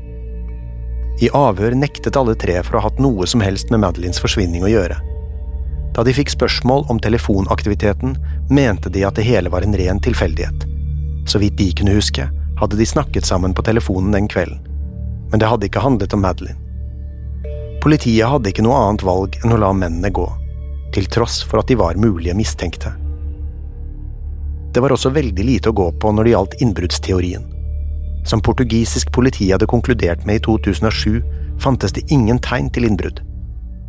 I 1.23 1.29
avhør 1.31 1.77
nektet 1.79 2.19
alle 2.19 2.35
tre 2.35 2.57
for 2.59 2.75
å 2.75 2.81
ha 2.81 2.89
hatt 2.89 2.99
noe 2.99 3.23
som 3.23 3.39
helst 3.39 3.71
med 3.71 3.85
Madelines 3.85 4.19
forsvinning 4.19 4.67
å 4.67 4.73
gjøre. 4.73 4.99
Da 5.95 6.03
de 6.03 6.17
fikk 6.17 6.33
spørsmål 6.33 6.83
om 6.91 6.99
telefonaktiviteten, 6.99 8.17
mente 8.51 8.91
de 8.91 9.05
at 9.07 9.15
det 9.15 9.23
hele 9.29 9.53
var 9.53 9.63
en 9.63 9.79
ren 9.79 10.03
tilfeldighet. 10.03 10.67
Så 11.23 11.39
vidt 11.39 11.55
de 11.55 11.69
kunne 11.71 11.95
huske, 11.95 12.27
hadde 12.59 12.75
de 12.75 12.91
snakket 12.91 13.31
sammen 13.31 13.55
på 13.55 13.63
telefonen 13.63 14.11
den 14.11 14.27
kvelden. 14.27 14.59
Men 15.31 15.39
det 15.39 15.47
hadde 15.47 15.71
ikke 15.71 15.87
handlet 15.87 16.19
om 16.19 16.27
Madeline. 16.27 16.64
Politiet 17.85 18.25
hadde 18.25 18.49
ikke 18.49 18.63
noe 18.65 18.79
annet 18.81 19.03
valg 19.05 19.35
enn 19.43 19.51
å 19.53 19.59
la 19.61 19.67
mennene 19.77 20.09
gå, 20.09 20.23
til 20.95 21.05
tross 21.13 21.43
for 21.45 21.61
at 21.61 21.69
de 21.69 21.75
var 21.77 21.99
mulige 22.01 22.33
mistenkte. 22.33 22.89
Det 24.73 24.81
var 24.81 24.95
også 24.95 25.11
veldig 25.13 25.45
lite 25.45 25.69
å 25.69 25.75
gå 25.77 25.85
på 26.01 26.09
når 26.11 26.25
det 26.25 26.31
gjaldt 26.33 26.55
innbruddsteorien. 26.65 27.45
Som 28.25 28.41
portugisisk 28.41 29.13
politi 29.13 29.51
hadde 29.51 29.69
konkludert 29.69 30.25
med 30.25 30.41
i 30.41 30.43
2007, 30.47 31.21
fantes 31.61 31.93
det 31.93 32.07
ingen 32.09 32.41
tegn 32.41 32.73
til 32.73 32.89
innbrudd. 32.89 33.21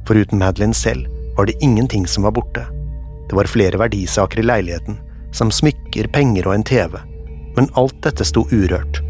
Foruten 0.05 0.45
Madeline 0.45 0.77
selv 0.77 1.09
var 1.41 1.49
det 1.49 1.57
ingenting 1.65 2.05
som 2.05 2.29
var 2.29 2.37
borte. 2.37 2.67
Det 3.31 3.41
var 3.41 3.49
flere 3.49 3.81
verdisaker 3.81 4.45
i 4.45 4.49
leiligheten, 4.53 5.01
som 5.33 5.49
smykker, 5.49 6.13
penger 6.13 6.53
og 6.53 6.59
en 6.59 6.69
TV, 6.69 7.01
men 7.57 7.73
alt 7.81 7.97
dette 8.05 8.29
sto 8.29 8.45
urørt. 8.53 9.06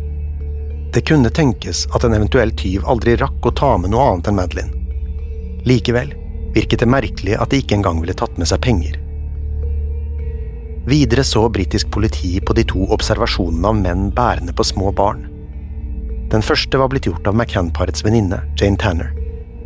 Det 0.96 1.02
kunne 1.04 1.28
tenkes 1.28 1.82
at 1.92 2.06
en 2.06 2.14
eventuell 2.16 2.54
tyv 2.56 2.86
aldri 2.88 3.18
rakk 3.20 3.44
å 3.44 3.50
ta 3.52 3.74
med 3.76 3.92
noe 3.92 4.14
annet 4.14 4.30
enn 4.30 4.38
Madeline. 4.38 4.70
Likevel 5.68 6.14
virket 6.54 6.80
det 6.80 6.88
merkelig 6.88 7.34
at 7.36 7.52
de 7.52 7.58
ikke 7.60 7.76
engang 7.76 8.00
ville 8.00 8.16
tatt 8.16 8.38
med 8.40 8.48
seg 8.48 8.62
penger. 8.64 8.96
Videre 10.88 11.26
så 11.28 11.42
britisk 11.52 11.92
politi 11.92 12.38
på 12.40 12.56
de 12.56 12.64
to 12.72 12.88
observasjonene 12.96 13.68
av 13.68 13.76
menn 13.76 14.08
bærende 14.16 14.56
på 14.56 14.64
små 14.64 14.88
barn. 14.96 15.26
Den 16.32 16.40
første 16.40 16.80
var 16.80 16.88
blitt 16.88 17.10
gjort 17.10 17.28
av 17.28 17.36
McCann-parets 17.36 18.00
venninne, 18.06 18.40
Jane 18.56 18.80
Tanner, 18.80 19.12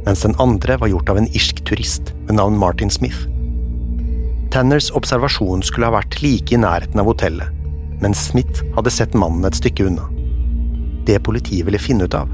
mens 0.02 0.26
den 0.26 0.34
andre 0.42 0.82
var 0.82 0.90
gjort 0.90 1.14
av 1.14 1.22
en 1.22 1.30
irsk 1.30 1.62
turist 1.62 2.10
med 2.26 2.40
navn 2.42 2.58
Martin 2.58 2.90
Smith. 2.90 3.28
Tanners 4.50 4.90
observasjon 4.98 5.62
skulle 5.62 5.92
ha 5.92 6.00
vært 6.00 6.24
like 6.26 6.50
i 6.50 6.58
nærheten 6.58 6.98
av 6.98 7.14
hotellet, 7.14 7.54
mens 8.02 8.32
Smith 8.32 8.66
hadde 8.74 8.90
sett 8.90 9.14
mannen 9.14 9.46
et 9.46 9.62
stykke 9.62 9.92
unna. 9.92 10.10
Det 11.06 11.22
politiet 11.24 11.66
ville 11.66 11.80
finne 11.80 12.04
ut 12.04 12.14
av, 12.14 12.28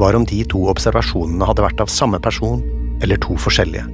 var 0.00 0.16
om 0.16 0.24
de 0.24 0.42
to 0.48 0.66
observasjonene 0.72 1.46
hadde 1.48 1.64
vært 1.64 1.80
av 1.84 1.92
samme 1.92 2.20
person 2.22 2.62
eller 3.02 3.20
to 3.20 3.36
forskjellige. 3.40 3.86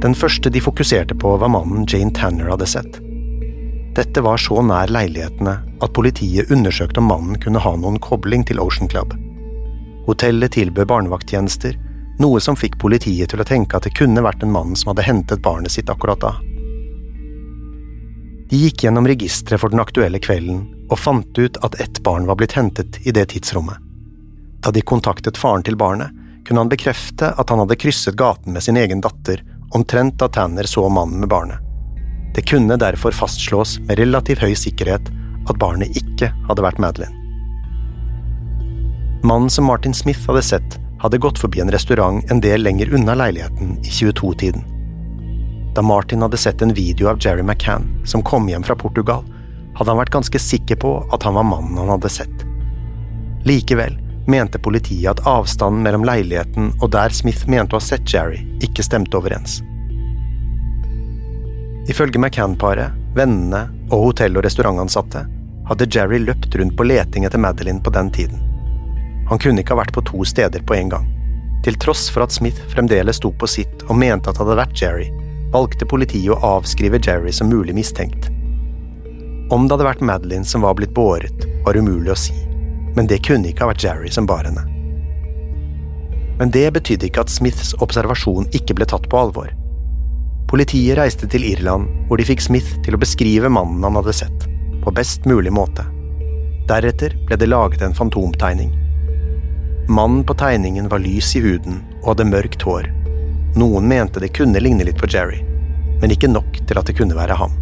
Den 0.00 0.16
første 0.16 0.48
de 0.52 0.60
fokuserte 0.64 1.14
på, 1.14 1.34
var 1.36 1.52
mannen 1.52 1.84
Jane 1.88 2.12
Tanner 2.16 2.48
hadde 2.48 2.68
sett. 2.68 3.00
Dette 3.96 4.22
var 4.24 4.40
så 4.40 4.62
nær 4.64 4.88
leilighetene 4.88 5.56
at 5.84 5.92
politiet 5.96 6.52
undersøkte 6.54 7.02
om 7.02 7.10
mannen 7.10 7.40
kunne 7.42 7.60
ha 7.60 7.74
noen 7.76 7.98
kobling 8.00 8.46
til 8.48 8.62
Ocean 8.62 8.88
Club. 8.88 9.12
Hotellet 10.06 10.54
tilbød 10.56 10.88
barnevakttjenester, 10.88 11.76
noe 12.20 12.40
som 12.40 12.56
fikk 12.56 12.78
politiet 12.80 13.32
til 13.32 13.42
å 13.42 13.48
tenke 13.48 13.76
at 13.76 13.84
det 13.84 13.96
kunne 13.98 14.24
vært 14.24 14.44
en 14.44 14.54
mann 14.54 14.72
som 14.76 14.92
hadde 14.92 15.04
hentet 15.04 15.44
barnet 15.44 15.74
sitt 15.74 15.92
akkurat 15.92 16.20
da. 16.22 16.32
De 18.50 18.58
gikk 18.64 18.86
gjennom 18.86 19.06
registeret 19.06 19.60
for 19.62 19.72
den 19.72 19.82
aktuelle 19.82 20.18
kvelden 20.22 20.64
og 20.90 20.98
fant 20.98 21.38
ut 21.38 21.56
at 21.64 21.78
ett 21.80 22.02
barn 22.02 22.26
var 22.26 22.38
blitt 22.40 22.56
hentet 22.58 22.98
i 23.06 23.14
det 23.14 23.30
tidsrommet. 23.32 23.78
Da 24.60 24.70
de 24.74 24.82
kontaktet 24.82 25.38
faren 25.40 25.62
til 25.64 25.78
barnet, 25.80 26.10
kunne 26.44 26.64
han 26.64 26.72
bekrefte 26.72 27.30
at 27.38 27.50
han 27.50 27.62
hadde 27.62 27.78
krysset 27.78 28.16
gaten 28.18 28.52
med 28.52 28.62
sin 28.62 28.76
egen 28.76 29.00
datter 29.00 29.42
omtrent 29.70 30.18
da 30.18 30.28
Tanner 30.28 30.66
så 30.66 30.88
mannen 30.88 31.20
med 31.20 31.30
barnet. 31.30 31.58
Det 32.34 32.42
kunne 32.50 32.76
derfor 32.76 33.14
fastslås 33.14 33.78
med 33.86 33.98
relativt 33.98 34.42
høy 34.42 34.54
sikkerhet 34.58 35.10
at 35.48 35.58
barnet 35.58 35.96
ikke 35.96 36.30
hadde 36.48 36.64
vært 36.64 36.82
Madeline. 36.82 37.16
Mannen 39.22 39.50
som 39.50 39.66
Martin 39.68 39.94
Smith 39.94 40.26
hadde 40.26 40.42
sett, 40.42 40.78
hadde 41.00 41.18
gått 41.18 41.38
forbi 41.38 41.60
en 41.60 41.72
restaurant 41.72 42.22
en 42.30 42.40
del 42.40 42.62
lenger 42.64 42.94
unna 42.94 43.14
leiligheten 43.14 43.76
i 43.84 43.90
22-tiden. 43.90 44.64
Da 45.74 45.82
Martin 45.82 46.22
hadde 46.22 46.40
sett 46.40 46.62
en 46.62 46.74
video 46.74 47.08
av 47.08 47.20
Jerry 47.20 47.42
McCann 47.42 47.86
som 48.04 48.24
kom 48.26 48.48
hjem 48.48 48.64
fra 48.66 48.76
Portugal, 48.76 49.24
hadde 49.80 49.94
han 49.94 50.00
vært 50.02 50.12
ganske 50.12 50.38
sikker 50.44 50.76
på 50.76 50.92
at 51.08 51.24
han 51.24 51.38
var 51.38 51.48
mannen 51.48 51.80
han 51.80 51.94
hadde 51.94 52.12
sett. 52.12 52.46
Likevel 53.48 53.96
mente 54.28 54.60
politiet 54.60 55.08
at 55.10 55.26
avstanden 55.26 55.82
mellom 55.82 56.04
leiligheten 56.04 56.74
og 56.78 56.90
der 56.92 57.14
Smith 57.16 57.48
mente 57.48 57.74
å 57.74 57.80
ha 57.80 57.84
sett 57.84 58.04
Jerry, 58.12 58.42
ikke 58.60 58.84
stemte 58.84 59.16
overens. 59.16 59.62
Ifølge 61.90 62.20
McCann-paret, 62.20 62.92
vennene 63.16 63.64
og 63.88 64.10
hotell- 64.10 64.36
og 64.36 64.44
restaurantansatte 64.46 65.24
hadde 65.70 65.88
Jerry 65.90 66.20
løpt 66.22 66.54
rundt 66.60 66.76
på 66.76 66.86
leting 66.86 67.24
etter 67.24 67.40
Madeline 67.40 67.82
på 67.82 67.90
den 67.94 68.10
tiden. 68.14 68.44
Han 69.30 69.40
kunne 69.40 69.64
ikke 69.64 69.74
ha 69.74 69.80
vært 69.80 69.96
på 69.96 70.04
to 70.06 70.24
steder 70.28 70.62
på 70.66 70.76
en 70.76 70.92
gang. 70.92 71.08
Til 71.64 71.76
tross 71.80 72.08
for 72.12 72.24
at 72.24 72.34
Smith 72.34 72.60
fremdeles 72.72 73.18
sto 73.20 73.32
på 73.32 73.48
sitt 73.48 73.84
og 73.88 73.98
mente 73.98 74.30
at 74.30 74.36
det 74.36 74.44
hadde 74.44 74.60
vært 74.60 74.82
Jerry, 74.82 75.08
valgte 75.54 75.88
politiet 75.88 76.30
å 76.34 76.56
avskrive 76.58 77.00
Jerry 77.02 77.32
som 77.34 77.50
mulig 77.50 77.74
mistenkt. 77.74 78.30
Om 79.50 79.66
det 79.66 79.76
hadde 79.76 79.88
vært 79.88 80.06
Madeline 80.06 80.46
som 80.46 80.62
var 80.66 80.78
blitt 80.78 80.94
båret, 80.94 81.48
var 81.66 81.78
umulig 81.78 82.14
å 82.14 82.18
si 82.18 82.36
men 82.94 83.06
det 83.06 83.22
kunne 83.26 83.50
ikke 83.50 83.64
ha 83.64 83.70
vært 83.72 83.84
Jerry 83.84 84.10
som 84.12 84.26
bar 84.28 84.46
henne. 84.48 84.64
Men 86.40 86.52
det 86.54 86.66
betydde 86.74 87.08
ikke 87.08 87.24
at 87.24 87.32
Smiths 87.32 87.74
observasjon 87.84 88.48
ikke 88.56 88.76
ble 88.78 88.88
tatt 88.88 89.08
på 89.12 89.18
alvor. 89.18 89.50
Politiet 90.50 90.96
reiste 90.98 91.28
til 91.30 91.44
Irland, 91.46 91.86
hvor 92.08 92.18
de 92.18 92.26
fikk 92.26 92.42
Smith 92.42 92.72
til 92.84 92.96
å 92.96 93.00
beskrive 93.00 93.50
mannen 93.52 93.84
han 93.86 93.98
hadde 94.00 94.16
sett, 94.22 94.46
på 94.82 94.94
best 94.96 95.28
mulig 95.28 95.52
måte. 95.54 95.84
Deretter 96.70 97.14
ble 97.28 97.38
det 97.38 97.50
laget 97.50 97.84
en 97.84 97.94
fantomtegning. 97.94 98.72
Mannen 99.90 100.24
på 100.26 100.34
tegningen 100.38 100.88
var 100.90 101.02
lys 101.02 101.34
i 101.36 101.44
huden 101.44 101.82
og 102.00 102.14
hadde 102.14 102.30
mørkt 102.30 102.64
hår. 102.66 102.88
Noen 103.58 103.88
mente 103.90 104.22
det 104.22 104.32
kunne 104.38 104.62
ligne 104.62 104.86
litt 104.86 104.98
på 104.98 105.10
Jerry, 105.10 105.42
men 106.00 106.14
ikke 106.14 106.30
nok 106.30 106.62
til 106.64 106.78
at 106.78 106.88
det 106.88 106.96
kunne 106.98 107.18
være 107.18 107.36
ham. 107.38 107.59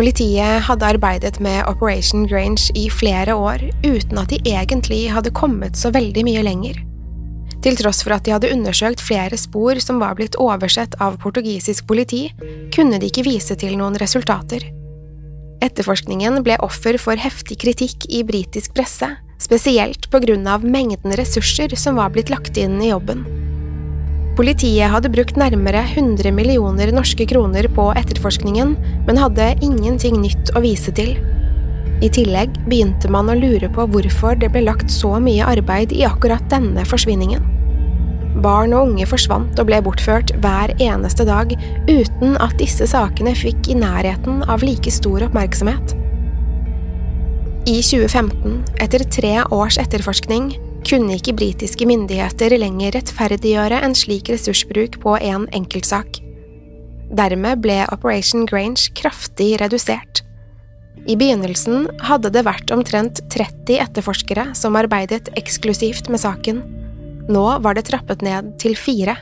Politiet 0.00 0.62
hadde 0.64 0.86
arbeidet 0.94 1.42
med 1.44 1.66
Operation 1.68 2.22
Grange 2.26 2.70
i 2.74 2.86
flere 2.88 3.34
år 3.36 3.60
uten 3.84 4.16
at 4.16 4.30
de 4.32 4.38
egentlig 4.48 5.10
hadde 5.12 5.28
kommet 5.36 5.76
så 5.76 5.90
veldig 5.92 6.22
mye 6.24 6.44
lenger. 6.46 6.78
Til 7.60 7.76
tross 7.76 8.00
for 8.00 8.16
at 8.16 8.24
de 8.24 8.32
hadde 8.32 8.48
undersøkt 8.48 9.02
flere 9.04 9.36
spor 9.36 9.76
som 9.84 10.00
var 10.00 10.16
blitt 10.16 10.38
oversett 10.40 10.96
av 11.04 11.18
portugisisk 11.20 11.84
politi, 11.84 12.30
kunne 12.72 12.96
de 12.96 13.10
ikke 13.12 13.26
vise 13.28 13.58
til 13.60 13.76
noen 13.76 14.00
resultater. 14.00 14.64
Etterforskningen 15.60 16.40
ble 16.48 16.56
offer 16.64 16.96
for 16.96 17.20
heftig 17.20 17.60
kritikk 17.60 18.08
i 18.08 18.24
britisk 18.24 18.72
presse, 18.72 19.10
spesielt 19.36 20.08
på 20.08 20.24
grunn 20.24 20.48
av 20.48 20.64
mengden 20.64 21.12
ressurser 21.20 21.76
som 21.76 22.00
var 22.00 22.16
blitt 22.16 22.32
lagt 22.32 22.56
inn 22.56 22.80
i 22.80 22.94
jobben. 22.94 23.26
Politiet 24.40 24.88
hadde 24.88 25.10
brukt 25.12 25.36
nærmere 25.36 25.82
100 25.84 26.30
millioner 26.32 26.88
norske 26.96 27.26
kroner 27.28 27.66
på 27.76 27.90
etterforskningen, 28.00 28.70
men 29.04 29.18
hadde 29.20 29.50
ingenting 29.60 30.16
nytt 30.22 30.54
å 30.56 30.62
vise 30.64 30.94
til. 30.96 31.10
I 32.00 32.08
tillegg 32.08 32.54
begynte 32.64 33.10
man 33.12 33.28
å 33.28 33.36
lure 33.36 33.68
på 33.74 33.84
hvorfor 33.92 34.38
det 34.40 34.48
ble 34.54 34.62
lagt 34.64 34.88
så 34.88 35.18
mye 35.20 35.44
arbeid 35.44 35.92
i 35.92 36.06
akkurat 36.08 36.46
denne 36.48 36.86
forsvinningen. 36.88 37.44
Barn 38.40 38.72
og 38.72 38.94
unge 38.94 39.10
forsvant 39.10 39.60
og 39.60 39.68
ble 39.68 39.82
bortført 39.84 40.32
hver 40.40 40.72
eneste 40.80 41.28
dag, 41.28 41.52
uten 41.90 42.40
at 42.40 42.56
disse 42.56 42.88
sakene 42.88 43.36
fikk 43.36 43.68
i 43.68 43.76
nærheten 43.76 44.40
av 44.48 44.64
like 44.64 44.88
stor 44.88 45.28
oppmerksomhet. 45.28 45.92
I 47.68 47.76
2015, 47.84 48.56
etter 48.80 49.04
tre 49.04 49.36
års 49.52 49.76
etterforskning, 49.84 50.54
kunne 50.86 51.16
ikke 51.18 51.36
britiske 51.36 51.86
myndigheter 51.88 52.54
lenger 52.60 52.94
rettferdiggjøre 52.96 53.80
en 53.84 53.94
slik 53.96 54.30
ressursbruk 54.32 55.00
på 55.02 55.16
en 55.20 55.46
enkeltsak. 55.56 56.20
Dermed 57.10 57.62
ble 57.64 57.82
Operation 57.90 58.46
Grange 58.46 58.92
kraftig 58.96 59.56
redusert. 59.60 60.22
I 61.08 61.16
begynnelsen 61.18 61.88
hadde 62.04 62.30
det 62.34 62.44
vært 62.46 62.70
omtrent 62.74 63.22
30 63.32 63.80
etterforskere 63.82 64.50
som 64.58 64.76
arbeidet 64.78 65.30
eksklusivt 65.38 66.10
med 66.12 66.22
saken. 66.22 66.62
Nå 67.30 67.46
var 67.64 67.76
det 67.76 67.86
trappet 67.88 68.22
ned 68.26 68.54
til 68.62 68.76
fire. 68.78 69.16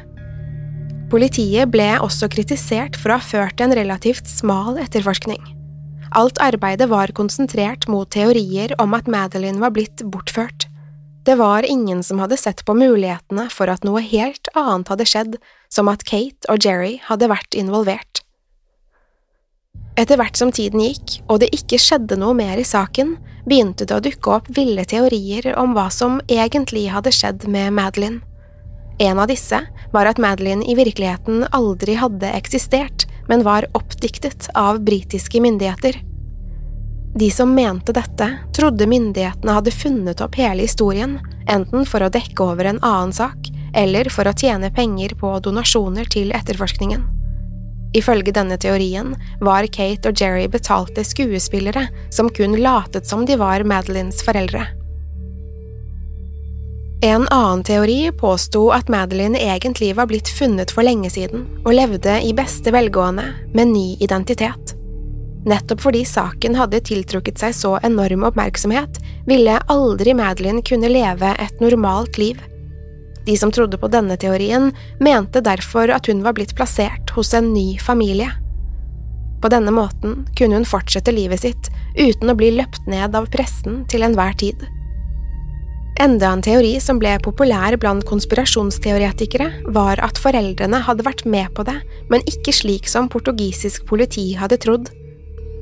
Politiet 1.08 1.70
ble 1.72 1.94
også 2.04 2.28
kritisert 2.32 2.98
for 2.98 3.14
å 3.14 3.20
ha 3.20 3.24
ført 3.24 3.62
en 3.64 3.72
relativt 3.76 4.28
smal 4.28 4.76
etterforskning. 4.82 5.40
Alt 6.16 6.40
arbeidet 6.40 6.88
var 6.88 7.12
konsentrert 7.16 7.86
mot 7.88 8.08
teorier 8.10 8.74
om 8.80 8.96
at 8.96 9.08
Madeline 9.08 9.60
var 9.60 9.72
blitt 9.76 10.04
bortført. 10.04 10.68
Det 11.28 11.34
var 11.36 11.62
ingen 11.62 12.02
som 12.02 12.18
hadde 12.18 12.36
sett 12.36 12.64
på 12.64 12.72
mulighetene 12.74 13.50
for 13.52 13.68
at 13.68 13.82
noe 13.84 14.00
helt 14.00 14.48
annet 14.56 14.88
hadde 14.88 15.04
skjedd, 15.04 15.34
som 15.68 15.90
at 15.92 16.00
Kate 16.08 16.48
og 16.48 16.64
Jerry 16.64 16.94
hadde 17.04 17.28
vært 17.28 17.52
involvert. 17.52 18.22
Etter 20.00 20.16
hvert 20.16 20.40
som 20.40 20.48
tiden 20.56 20.80
gikk, 20.80 21.18
og 21.28 21.42
det 21.42 21.50
ikke 21.52 21.76
skjedde 21.84 22.16
noe 22.16 22.32
mer 22.38 22.56
i 22.56 22.64
saken, 22.64 23.18
begynte 23.44 23.84
det 23.84 23.98
å 23.98 24.06
dukke 24.08 24.38
opp 24.38 24.48
ville 24.56 24.86
teorier 24.88 25.50
om 25.60 25.76
hva 25.76 25.90
som 25.92 26.16
egentlig 26.32 26.86
hadde 26.96 27.12
skjedd 27.12 27.44
med 27.44 27.76
Madeline. 27.76 28.22
En 28.96 29.20
av 29.20 29.28
disse 29.28 29.60
var 29.92 30.08
at 30.08 30.16
Madeline 30.16 30.64
i 30.64 30.80
virkeligheten 30.80 31.44
aldri 31.52 32.00
hadde 32.00 32.32
eksistert, 32.40 33.04
men 33.28 33.44
var 33.44 33.68
oppdiktet 33.76 34.48
av 34.56 34.80
britiske 34.80 35.44
myndigheter. 35.44 36.00
De 37.18 37.30
som 37.30 37.54
mente 37.54 37.92
dette, 37.92 38.38
trodde 38.54 38.86
myndighetene 38.86 39.54
hadde 39.56 39.74
funnet 39.74 40.20
opp 40.22 40.36
hele 40.38 40.62
historien, 40.62 41.16
enten 41.50 41.86
for 41.88 42.04
å 42.04 42.10
dekke 42.14 42.44
over 42.44 42.68
en 42.70 42.78
annen 42.78 43.14
sak, 43.16 43.48
eller 43.74 44.06
for 44.14 44.28
å 44.28 44.34
tjene 44.38 44.70
penger 44.70 45.16
på 45.18 45.32
donasjoner 45.42 46.06
til 46.14 46.30
etterforskningen. 46.36 47.02
Ifølge 47.98 48.34
denne 48.36 48.58
teorien 48.60 49.16
var 49.42 49.66
Kate 49.66 50.12
og 50.12 50.20
Jerry 50.20 50.46
betalte 50.52 51.02
skuespillere 51.02 51.88
som 52.14 52.30
kun 52.30 52.54
latet 52.62 53.08
som 53.08 53.26
de 53.26 53.34
var 53.40 53.66
Madelines 53.66 54.22
foreldre. 54.22 54.68
En 57.02 57.26
annen 57.30 57.66
teori 57.66 58.00
påsto 58.14 58.68
at 58.74 58.90
Madeline 58.90 59.38
egentlig 59.42 59.94
var 59.98 60.06
blitt 60.10 60.30
funnet 60.38 60.70
for 60.74 60.86
lenge 60.86 61.10
siden 61.14 61.48
og 61.64 61.74
levde 61.74 62.20
i 62.22 62.34
beste 62.34 62.74
velgående 62.74 63.32
med 63.54 63.74
ny 63.74 63.88
identitet. 64.02 64.67
Nettopp 65.48 65.80
fordi 65.80 66.02
saken 66.04 66.58
hadde 66.58 66.82
tiltrukket 66.84 67.40
seg 67.40 67.54
så 67.56 67.76
enorm 67.86 68.26
oppmerksomhet, 68.28 68.98
ville 69.28 69.56
aldri 69.72 70.12
Madeline 70.16 70.60
kunne 70.66 70.90
leve 70.92 71.32
et 71.40 71.62
normalt 71.64 72.18
liv. 72.20 72.42
De 73.24 73.36
som 73.36 73.52
trodde 73.52 73.78
på 73.80 73.88
denne 73.92 74.16
teorien, 74.20 74.70
mente 75.00 75.40
derfor 75.44 75.88
at 75.92 76.08
hun 76.08 76.20
var 76.24 76.36
blitt 76.36 76.54
plassert 76.56 77.12
hos 77.16 77.32
en 77.36 77.52
ny 77.54 77.78
familie. 77.80 78.28
På 79.40 79.48
denne 79.52 79.72
måten 79.72 80.26
kunne 80.36 80.58
hun 80.58 80.68
fortsette 80.68 81.14
livet 81.14 81.44
sitt 81.44 81.70
uten 81.96 82.28
å 82.28 82.36
bli 82.36 82.50
løpt 82.58 82.88
ned 82.90 83.16
av 83.16 83.30
pressen 83.32 83.84
til 83.88 84.04
enhver 84.04 84.36
tid. 84.40 84.66
Enda 85.98 86.30
en 86.30 86.44
teori 86.44 86.76
som 86.82 87.00
ble 87.00 87.16
populær 87.24 87.74
blant 87.80 88.04
konspirasjonsteoretikere, 88.06 89.48
var 89.74 89.98
at 90.04 90.20
foreldrene 90.20 90.84
hadde 90.86 91.06
vært 91.06 91.24
med 91.26 91.50
på 91.56 91.64
det, 91.66 91.80
men 92.12 92.22
ikke 92.30 92.54
slik 92.54 92.86
som 92.90 93.08
portugisisk 93.10 93.86
politi 93.88 94.30
hadde 94.38 94.60
trodd. 94.62 94.92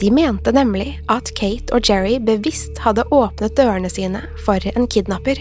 De 0.00 0.10
mente 0.12 0.52
nemlig 0.52 0.98
at 1.08 1.30
Kate 1.38 1.72
og 1.72 1.88
Jerry 1.88 2.18
bevisst 2.20 2.82
hadde 2.84 3.06
åpnet 3.14 3.56
dørene 3.56 3.88
sine 3.88 4.20
for 4.44 4.60
en 4.74 4.88
kidnapper. 4.92 5.40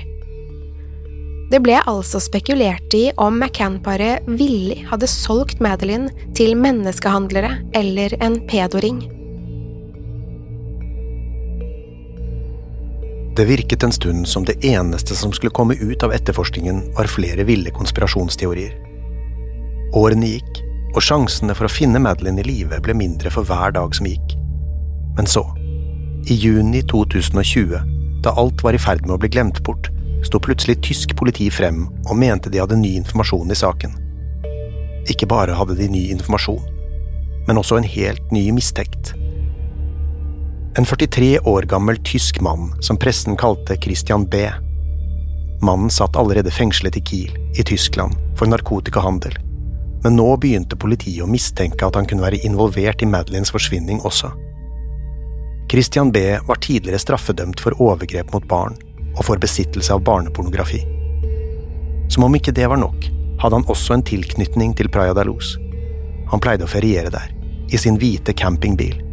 Det 1.51 1.59
ble 1.61 1.75
altså 1.85 2.21
spekulert 2.23 2.95
i 2.97 3.09
om 3.21 3.35
McCann-paret 3.37 4.25
villig 4.25 4.79
hadde 4.89 5.09
solgt 5.11 5.59
Madeline 5.61 6.09
til 6.37 6.55
menneskehandlere 6.57 7.51
eller 7.77 8.15
en 8.23 8.39
pedoring. 8.49 9.03
Det 13.35 13.43
virket 13.49 13.83
en 13.83 13.91
stund 13.91 14.27
som 14.31 14.47
det 14.47 14.55
eneste 14.63 15.15
som 15.19 15.33
skulle 15.35 15.51
komme 15.53 15.75
ut 15.75 16.03
av 16.07 16.15
etterforskningen, 16.15 16.95
var 16.95 17.11
flere 17.11 17.43
ville 17.43 17.73
konspirasjonsteorier. 17.75 18.71
Årene 19.99 20.31
gikk, 20.37 20.63
og 20.95 21.03
sjansene 21.03 21.53
for 21.53 21.67
å 21.67 21.73
finne 21.75 21.99
Madeline 21.99 22.39
i 22.39 22.47
live 22.47 22.79
ble 22.79 22.95
mindre 22.95 23.29
for 23.35 23.43
hver 23.43 23.75
dag 23.75 23.91
som 23.99 24.07
gikk. 24.07 24.37
Men 25.15 25.28
så, 25.28 25.45
i 26.28 26.34
juni 26.34 26.82
2020, 26.84 27.75
da 28.23 28.34
alt 28.36 28.63
var 28.63 28.75
i 28.75 28.82
ferd 28.82 29.06
med 29.06 29.15
å 29.15 29.19
bli 29.21 29.30
glemt 29.32 29.62
bort, 29.63 29.91
sto 30.25 30.39
plutselig 30.41 30.80
tysk 30.84 31.13
politi 31.17 31.47
frem 31.54 31.86
og 32.08 32.17
mente 32.17 32.49
de 32.49 32.62
hadde 32.62 32.80
ny 32.80 32.95
informasjon 32.99 33.51
i 33.54 33.58
saken. 33.60 33.93
Ikke 35.12 35.30
bare 35.30 35.54
hadde 35.54 35.78
de 35.78 35.88
ny 35.91 36.08
informasjon, 36.15 36.63
men 37.47 37.62
også 37.62 37.78
en 37.78 37.88
helt 37.88 38.34
ny 38.34 38.47
mistenkt. 38.56 39.13
En 40.75 40.88
43 40.88 41.45
år 41.47 41.67
gammel 41.71 42.01
tysk 42.04 42.41
mann 42.43 42.71
som 42.84 42.97
pressen 42.99 43.38
kalte 43.39 43.78
Christian 43.80 44.25
B. 44.28 44.47
Mannen 45.63 45.93
satt 45.93 46.17
allerede 46.19 46.51
fengslet 46.51 46.97
i 46.99 47.04
Kiel, 47.06 47.38
i 47.56 47.63
Tyskland, 47.63 48.17
for 48.36 48.49
narkotikahandel, 48.51 49.38
men 50.04 50.17
nå 50.17 50.25
begynte 50.41 50.75
politiet 50.75 51.23
å 51.23 51.30
mistenke 51.30 51.86
at 51.88 51.95
han 51.95 52.10
kunne 52.10 52.25
være 52.25 52.41
involvert 52.49 53.06
i 53.06 53.08
Madelines 53.10 53.54
forsvinning 53.54 54.01
også. 54.04 54.34
Christian 55.71 56.12
B. 56.12 56.38
var 56.47 56.62
tidligere 56.62 56.99
straffedømt 57.01 57.62
for 57.63 57.78
overgrep 57.82 58.34
mot 58.34 58.45
barn 58.47 58.78
og 59.15 59.23
for 59.25 59.41
besittelse 59.41 59.93
av 59.93 60.04
barnepornografi. 60.06 60.84
Som 62.12 62.28
om 62.28 62.36
ikke 62.38 62.54
det 62.56 62.67
var 62.69 62.80
nok, 62.82 63.10
hadde 63.41 63.60
han 63.60 63.71
også 63.71 63.95
en 63.95 64.06
tilknytning 64.06 64.75
til 64.78 64.91
Praia 64.91 65.15
da 65.15 65.25
Luz. 65.25 65.56
Han 66.32 66.41
pleide 66.43 66.67
å 66.67 66.71
feriere 66.71 67.12
der, 67.13 67.34
i 67.71 67.82
sin 67.82 67.97
hvite 68.01 68.36
campingbil 68.38 69.06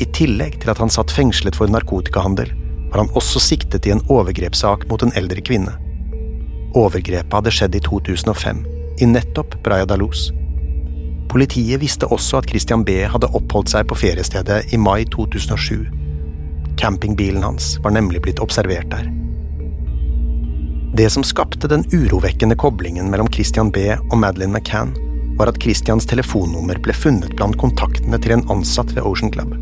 i 0.00 0.06
tillegg 0.16 0.60
til 0.62 0.72
at 0.72 0.80
han 0.80 0.92
satt 0.92 1.12
fengslet 1.12 1.56
for 1.58 1.70
narkotikahandel, 1.70 2.52
var 2.90 3.02
han 3.02 3.12
også 3.18 3.42
siktet 3.42 3.86
i 3.86 3.94
en 3.94 4.02
overgrepssak 4.10 4.86
mot 4.90 5.02
en 5.04 5.12
eldre 5.18 5.42
kvinne. 5.44 5.74
Overgrepet 6.78 7.34
hadde 7.34 7.52
skjedd 7.54 7.76
i 7.76 7.82
2005, 7.84 8.62
i 9.02 9.08
nettopp 9.10 9.58
Praia 9.66 9.88
da 9.88 9.98
Luz. 10.00 10.28
Politiet 11.30 11.78
visste 11.78 12.08
også 12.10 12.40
at 12.40 12.48
Christian 12.50 12.82
B 12.82 13.04
hadde 13.06 13.30
oppholdt 13.38 13.70
seg 13.70 13.86
på 13.86 13.98
feriestedet 14.00 14.72
i 14.74 14.78
mai 14.80 15.04
2007. 15.14 15.86
Campingbilen 16.80 17.44
hans 17.46 17.76
var 17.84 17.94
nemlig 17.94 18.24
blitt 18.24 18.42
observert 18.42 18.90
der. 18.90 19.06
Det 20.98 21.06
som 21.14 21.22
skapte 21.22 21.70
den 21.70 21.84
urovekkende 21.94 22.56
koblingen 22.58 23.12
mellom 23.12 23.30
Christian 23.30 23.70
B 23.70 23.92
og 23.94 24.16
Madeleine 24.18 24.58
McCann, 24.58 24.90
var 25.38 25.52
at 25.52 25.60
Christians 25.62 26.04
telefonnummer 26.10 26.80
ble 26.82 26.92
funnet 26.92 27.36
blant 27.38 27.56
kontaktene 27.60 28.18
til 28.20 28.34
en 28.34 28.42
ansatt 28.52 28.90
ved 28.96 29.06
Ocean 29.06 29.30
Club. 29.32 29.54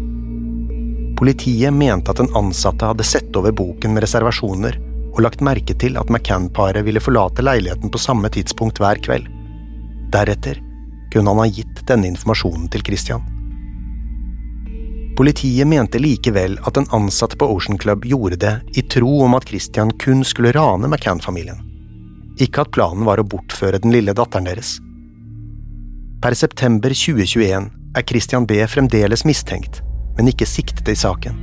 Politiet 1.21 1.75
mente 1.75 2.15
at 2.15 2.23
den 2.23 2.33
ansatte 2.39 2.89
hadde 2.89 3.07
sett 3.07 3.37
over 3.37 3.53
boken 3.53 3.93
med 3.93 4.07
reservasjoner 4.07 4.79
og 5.13 5.21
lagt 5.27 5.45
merke 5.45 5.77
til 5.77 6.01
at 6.01 6.09
McCann-paret 6.09 6.87
ville 6.87 7.03
forlate 7.03 7.45
leiligheten 7.45 7.93
på 7.93 8.01
samme 8.01 8.33
tidspunkt 8.33 8.81
hver 8.81 9.03
kveld. 9.05 9.29
Deretter 10.15 10.63
kunne 11.13 11.31
han 11.31 11.43
ha 11.43 11.49
gitt 11.49 11.83
denne 11.89 12.11
informasjonen 12.11 12.69
til 12.73 12.85
Christian. 12.87 13.25
Politiet 15.19 15.67
mente 15.67 15.99
likevel 15.99 16.61
at 16.63 16.77
den 16.79 16.87
ansatte 16.95 17.37
på 17.37 17.49
Ocean 17.51 17.79
Club 17.79 18.05
gjorde 18.07 18.37
det 18.39 18.53
i 18.79 18.85
tro 18.87 19.25
om 19.25 19.35
at 19.35 19.49
Christian 19.51 19.91
kun 19.99 20.23
skulle 20.25 20.53
rane 20.55 20.87
McCann-familien, 20.87 21.59
ikke 22.39 22.63
at 22.63 22.71
planen 22.77 23.03
var 23.09 23.19
å 23.19 23.27
bortføre 23.27 23.81
den 23.83 23.95
lille 23.95 24.15
datteren 24.15 24.47
deres. 24.47 24.77
Per 26.23 26.35
september 26.39 26.95
2021 26.95 27.67
er 27.99 28.07
Christian 28.07 28.47
B 28.47 28.61
fremdeles 28.71 29.25
mistenkt, 29.27 29.83
men 30.17 30.31
ikke 30.31 30.47
siktet 30.47 30.89
i 30.91 30.97
saken. 30.99 31.35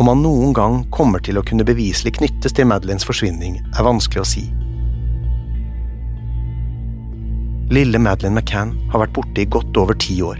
Om 0.00 0.08
han 0.08 0.22
noen 0.24 0.52
gang 0.56 0.78
kommer 0.92 1.20
til 1.24 1.38
å 1.38 1.44
kunne 1.46 1.66
beviselig 1.68 2.16
knyttes 2.16 2.56
til 2.56 2.68
Madelines 2.68 3.04
forsvinning, 3.08 3.58
er 3.76 3.86
vanskelig 3.88 4.22
å 4.22 4.28
si. 4.28 4.44
Lille 7.72 7.98
Madeline 7.98 8.34
McCann 8.36 8.74
har 8.92 9.00
vært 9.00 9.14
borte 9.16 9.40
i 9.40 9.48
godt 9.48 9.78
over 9.80 9.96
ti 9.96 10.18
år. 10.20 10.36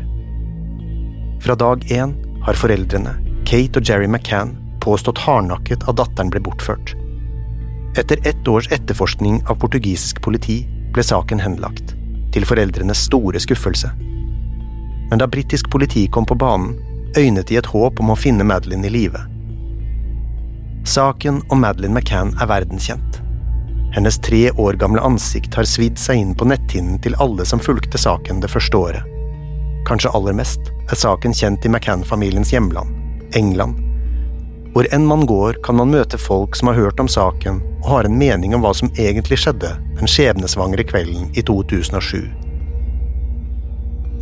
Fra 1.41 1.55
dag 1.57 1.87
én 1.89 2.13
har 2.45 2.59
foreldrene, 2.61 3.15
Kate 3.49 3.81
og 3.81 3.89
Jerry 3.89 4.05
McCann, 4.05 4.53
påstått 4.85 5.23
hardnakket 5.25 5.87
at 5.89 5.97
datteren 5.97 6.29
ble 6.35 6.43
bortført. 6.45 6.93
Etter 7.97 8.21
ett 8.29 8.49
års 8.49 8.69
etterforskning 8.75 9.41
av 9.49 9.57
portugisisk 9.65 10.21
politi 10.21 10.59
ble 10.93 11.07
saken 11.09 11.41
henlagt, 11.41 11.95
til 12.37 12.45
foreldrenes 12.45 13.07
store 13.09 13.41
skuffelse. 13.41 13.89
Men 15.09 15.25
da 15.25 15.29
britisk 15.29 15.73
politi 15.73 16.05
kom 16.13 16.29
på 16.29 16.37
banen, 16.37 16.77
øynet 17.17 17.49
de 17.49 17.57
et 17.57 17.73
håp 17.73 18.01
om 18.01 18.13
å 18.13 18.19
finne 18.19 18.45
Madeline 18.45 18.89
i 18.89 18.93
live. 18.93 19.25
Saken 20.85 21.41
om 21.49 21.65
Madeline 21.65 21.97
McCann 21.97 22.37
er 22.37 22.53
verdenskjent. 22.53 23.23
Hennes 23.93 24.19
tre 24.19 24.51
år 24.51 24.73
gamle 24.73 25.01
ansikt 25.05 25.55
har 25.55 25.69
svidd 25.69 25.99
seg 26.01 26.17
inn 26.17 26.35
på 26.35 26.47
netthinnen 26.49 26.97
til 27.05 27.17
alle 27.21 27.45
som 27.45 27.61
fulgte 27.61 28.01
saken 28.01 28.41
det 28.41 28.49
første 28.49 28.77
året. 28.79 29.09
Kanskje 29.85 30.13
aller 30.17 30.33
mest 30.37 30.71
er 30.89 30.97
saken 30.97 31.35
kjent 31.37 31.67
i 31.67 31.69
McCann-familiens 31.69 32.55
hjemland, 32.55 32.89
England. 33.37 33.77
Hvor 34.73 34.89
enn 34.97 35.05
man 35.05 35.27
går, 35.29 35.59
kan 35.65 35.77
man 35.77 35.93
møte 35.93 36.17
folk 36.17 36.57
som 36.57 36.71
har 36.71 36.79
hørt 36.81 37.01
om 37.03 37.11
saken 37.11 37.61
og 37.83 37.89
har 37.91 38.09
en 38.09 38.17
mening 38.17 38.57
om 38.57 38.65
hva 38.65 38.73
som 38.73 38.89
egentlig 38.97 39.43
skjedde 39.43 39.75
den 39.99 40.09
skjebnesvangre 40.09 40.87
kvelden 40.89 41.29
i 41.37 41.45
2007. 41.45 42.31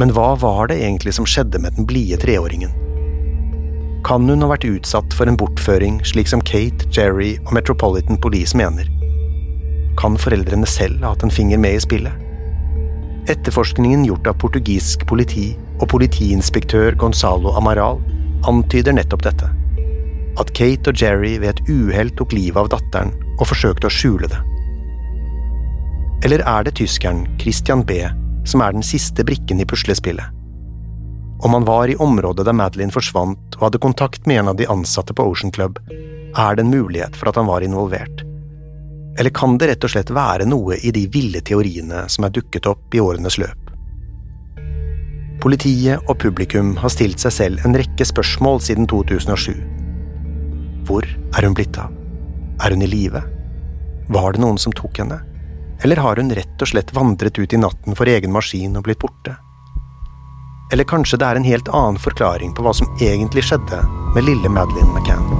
Men 0.00 0.14
hva 0.16 0.32
var 0.40 0.72
det 0.72 0.80
egentlig 0.80 1.14
som 1.14 1.28
skjedde 1.28 1.60
med 1.62 1.78
den 1.78 1.86
blide 1.86 2.18
treåringen? 2.18 2.74
Kan 4.02 4.26
hun 4.26 4.42
ha 4.42 4.48
vært 4.50 4.66
utsatt 4.66 5.14
for 5.14 5.30
en 5.30 5.38
bortføring, 5.38 6.00
slik 6.08 6.26
som 6.32 6.42
Kate, 6.42 6.88
Jerry 6.90 7.36
og 7.44 7.52
Metropolitan 7.54 8.18
Police 8.18 8.58
mener? 8.58 8.88
Kan 10.00 10.16
foreldrene 10.16 10.68
selv 10.68 11.02
ha 11.04 11.12
hatt 11.12 11.24
en 11.26 11.32
finger 11.32 11.60
med 11.60 11.76
i 11.76 11.82
spillet? 11.84 12.26
Etterforskningen 13.30 14.06
gjort 14.08 14.30
av 14.30 14.38
portugisisk 14.40 15.04
politi 15.06 15.50
og 15.78 15.90
politiinspektør 15.92 16.96
Gonzalo 16.98 17.52
Amaral 17.58 18.00
antyder 18.48 18.96
nettopp 18.96 19.26
dette. 19.28 19.50
At 20.40 20.52
Kate 20.56 20.92
og 20.92 21.02
Jerry 21.02 21.34
ved 21.42 21.52
et 21.52 21.68
uhell 21.68 22.12
tok 22.16 22.32
livet 22.32 22.62
av 22.62 22.70
datteren 22.72 23.12
og 23.36 23.48
forsøkte 23.50 23.90
å 23.90 23.92
skjule 23.92 24.30
det. 24.30 24.40
Eller 26.24 26.44
er 26.48 26.64
det 26.64 26.78
tyskeren 26.80 27.26
Christian 27.40 27.84
B 27.84 28.00
som 28.48 28.64
er 28.64 28.72
den 28.72 28.84
siste 28.84 29.24
brikken 29.24 29.60
i 29.60 29.68
puslespillet. 29.68 30.32
Om 31.44 31.54
han 31.56 31.68
var 31.68 31.88
i 31.88 31.96
området 31.96 32.44
der 32.48 32.56
Madeline 32.56 32.92
forsvant 32.92 33.56
og 33.58 33.68
hadde 33.68 33.80
kontakt 33.84 34.26
med 34.28 34.42
en 34.42 34.50
av 34.52 34.58
de 34.58 34.68
ansatte 34.68 35.16
på 35.16 35.24
Ocean 35.28 35.52
Club, 35.52 35.78
er 36.36 36.56
det 36.56 36.64
en 36.64 36.72
mulighet 36.72 37.16
for 37.16 37.30
at 37.30 37.40
han 37.40 37.48
var 37.48 37.64
involvert. 37.64 38.24
Eller 39.20 39.30
kan 39.36 39.58
det 39.58 39.66
rett 39.68 39.84
og 39.84 39.90
slett 39.92 40.10
være 40.16 40.46
noe 40.48 40.78
i 40.80 40.90
de 40.96 41.02
ville 41.12 41.42
teoriene 41.44 42.06
som 42.08 42.24
er 42.24 42.32
dukket 42.32 42.64
opp 42.70 42.94
i 42.96 43.02
årenes 43.04 43.36
løp? 43.36 43.66
Politiet 45.44 46.08
og 46.08 46.16
publikum 46.22 46.70
har 46.80 46.92
stilt 46.92 47.20
seg 47.20 47.34
selv 47.36 47.66
en 47.68 47.76
rekke 47.76 48.06
spørsmål 48.08 48.62
siden 48.64 48.88
2007. 48.88 49.52
Hvor 50.88 51.04
er 51.04 51.44
hun 51.44 51.56
blitt 51.58 51.76
av? 51.76 51.92
Er 52.64 52.72
hun 52.72 52.84
i 52.84 52.88
live? 52.88 53.20
Var 54.08 54.32
det 54.32 54.40
noen 54.40 54.56
som 54.60 54.72
tok 54.72 55.02
henne? 55.02 55.20
Eller 55.84 56.00
har 56.00 56.16
hun 56.16 56.32
rett 56.40 56.64
og 56.64 56.72
slett 56.72 56.96
vandret 56.96 57.36
ut 57.36 57.52
i 57.52 57.60
natten 57.60 57.96
for 57.96 58.08
egen 58.08 58.32
maskin 58.32 58.80
og 58.80 58.88
blitt 58.88 59.04
borte? 59.04 59.36
Eller 60.72 60.88
kanskje 60.88 61.20
det 61.20 61.28
er 61.28 61.36
en 61.36 61.48
helt 61.52 61.68
annen 61.68 62.00
forklaring 62.00 62.56
på 62.56 62.64
hva 62.64 62.72
som 62.76 62.88
egentlig 63.04 63.44
skjedde 63.48 63.84
med 64.16 64.28
lille 64.28 64.48
Madeline 64.48 64.96
McCann? 64.96 65.39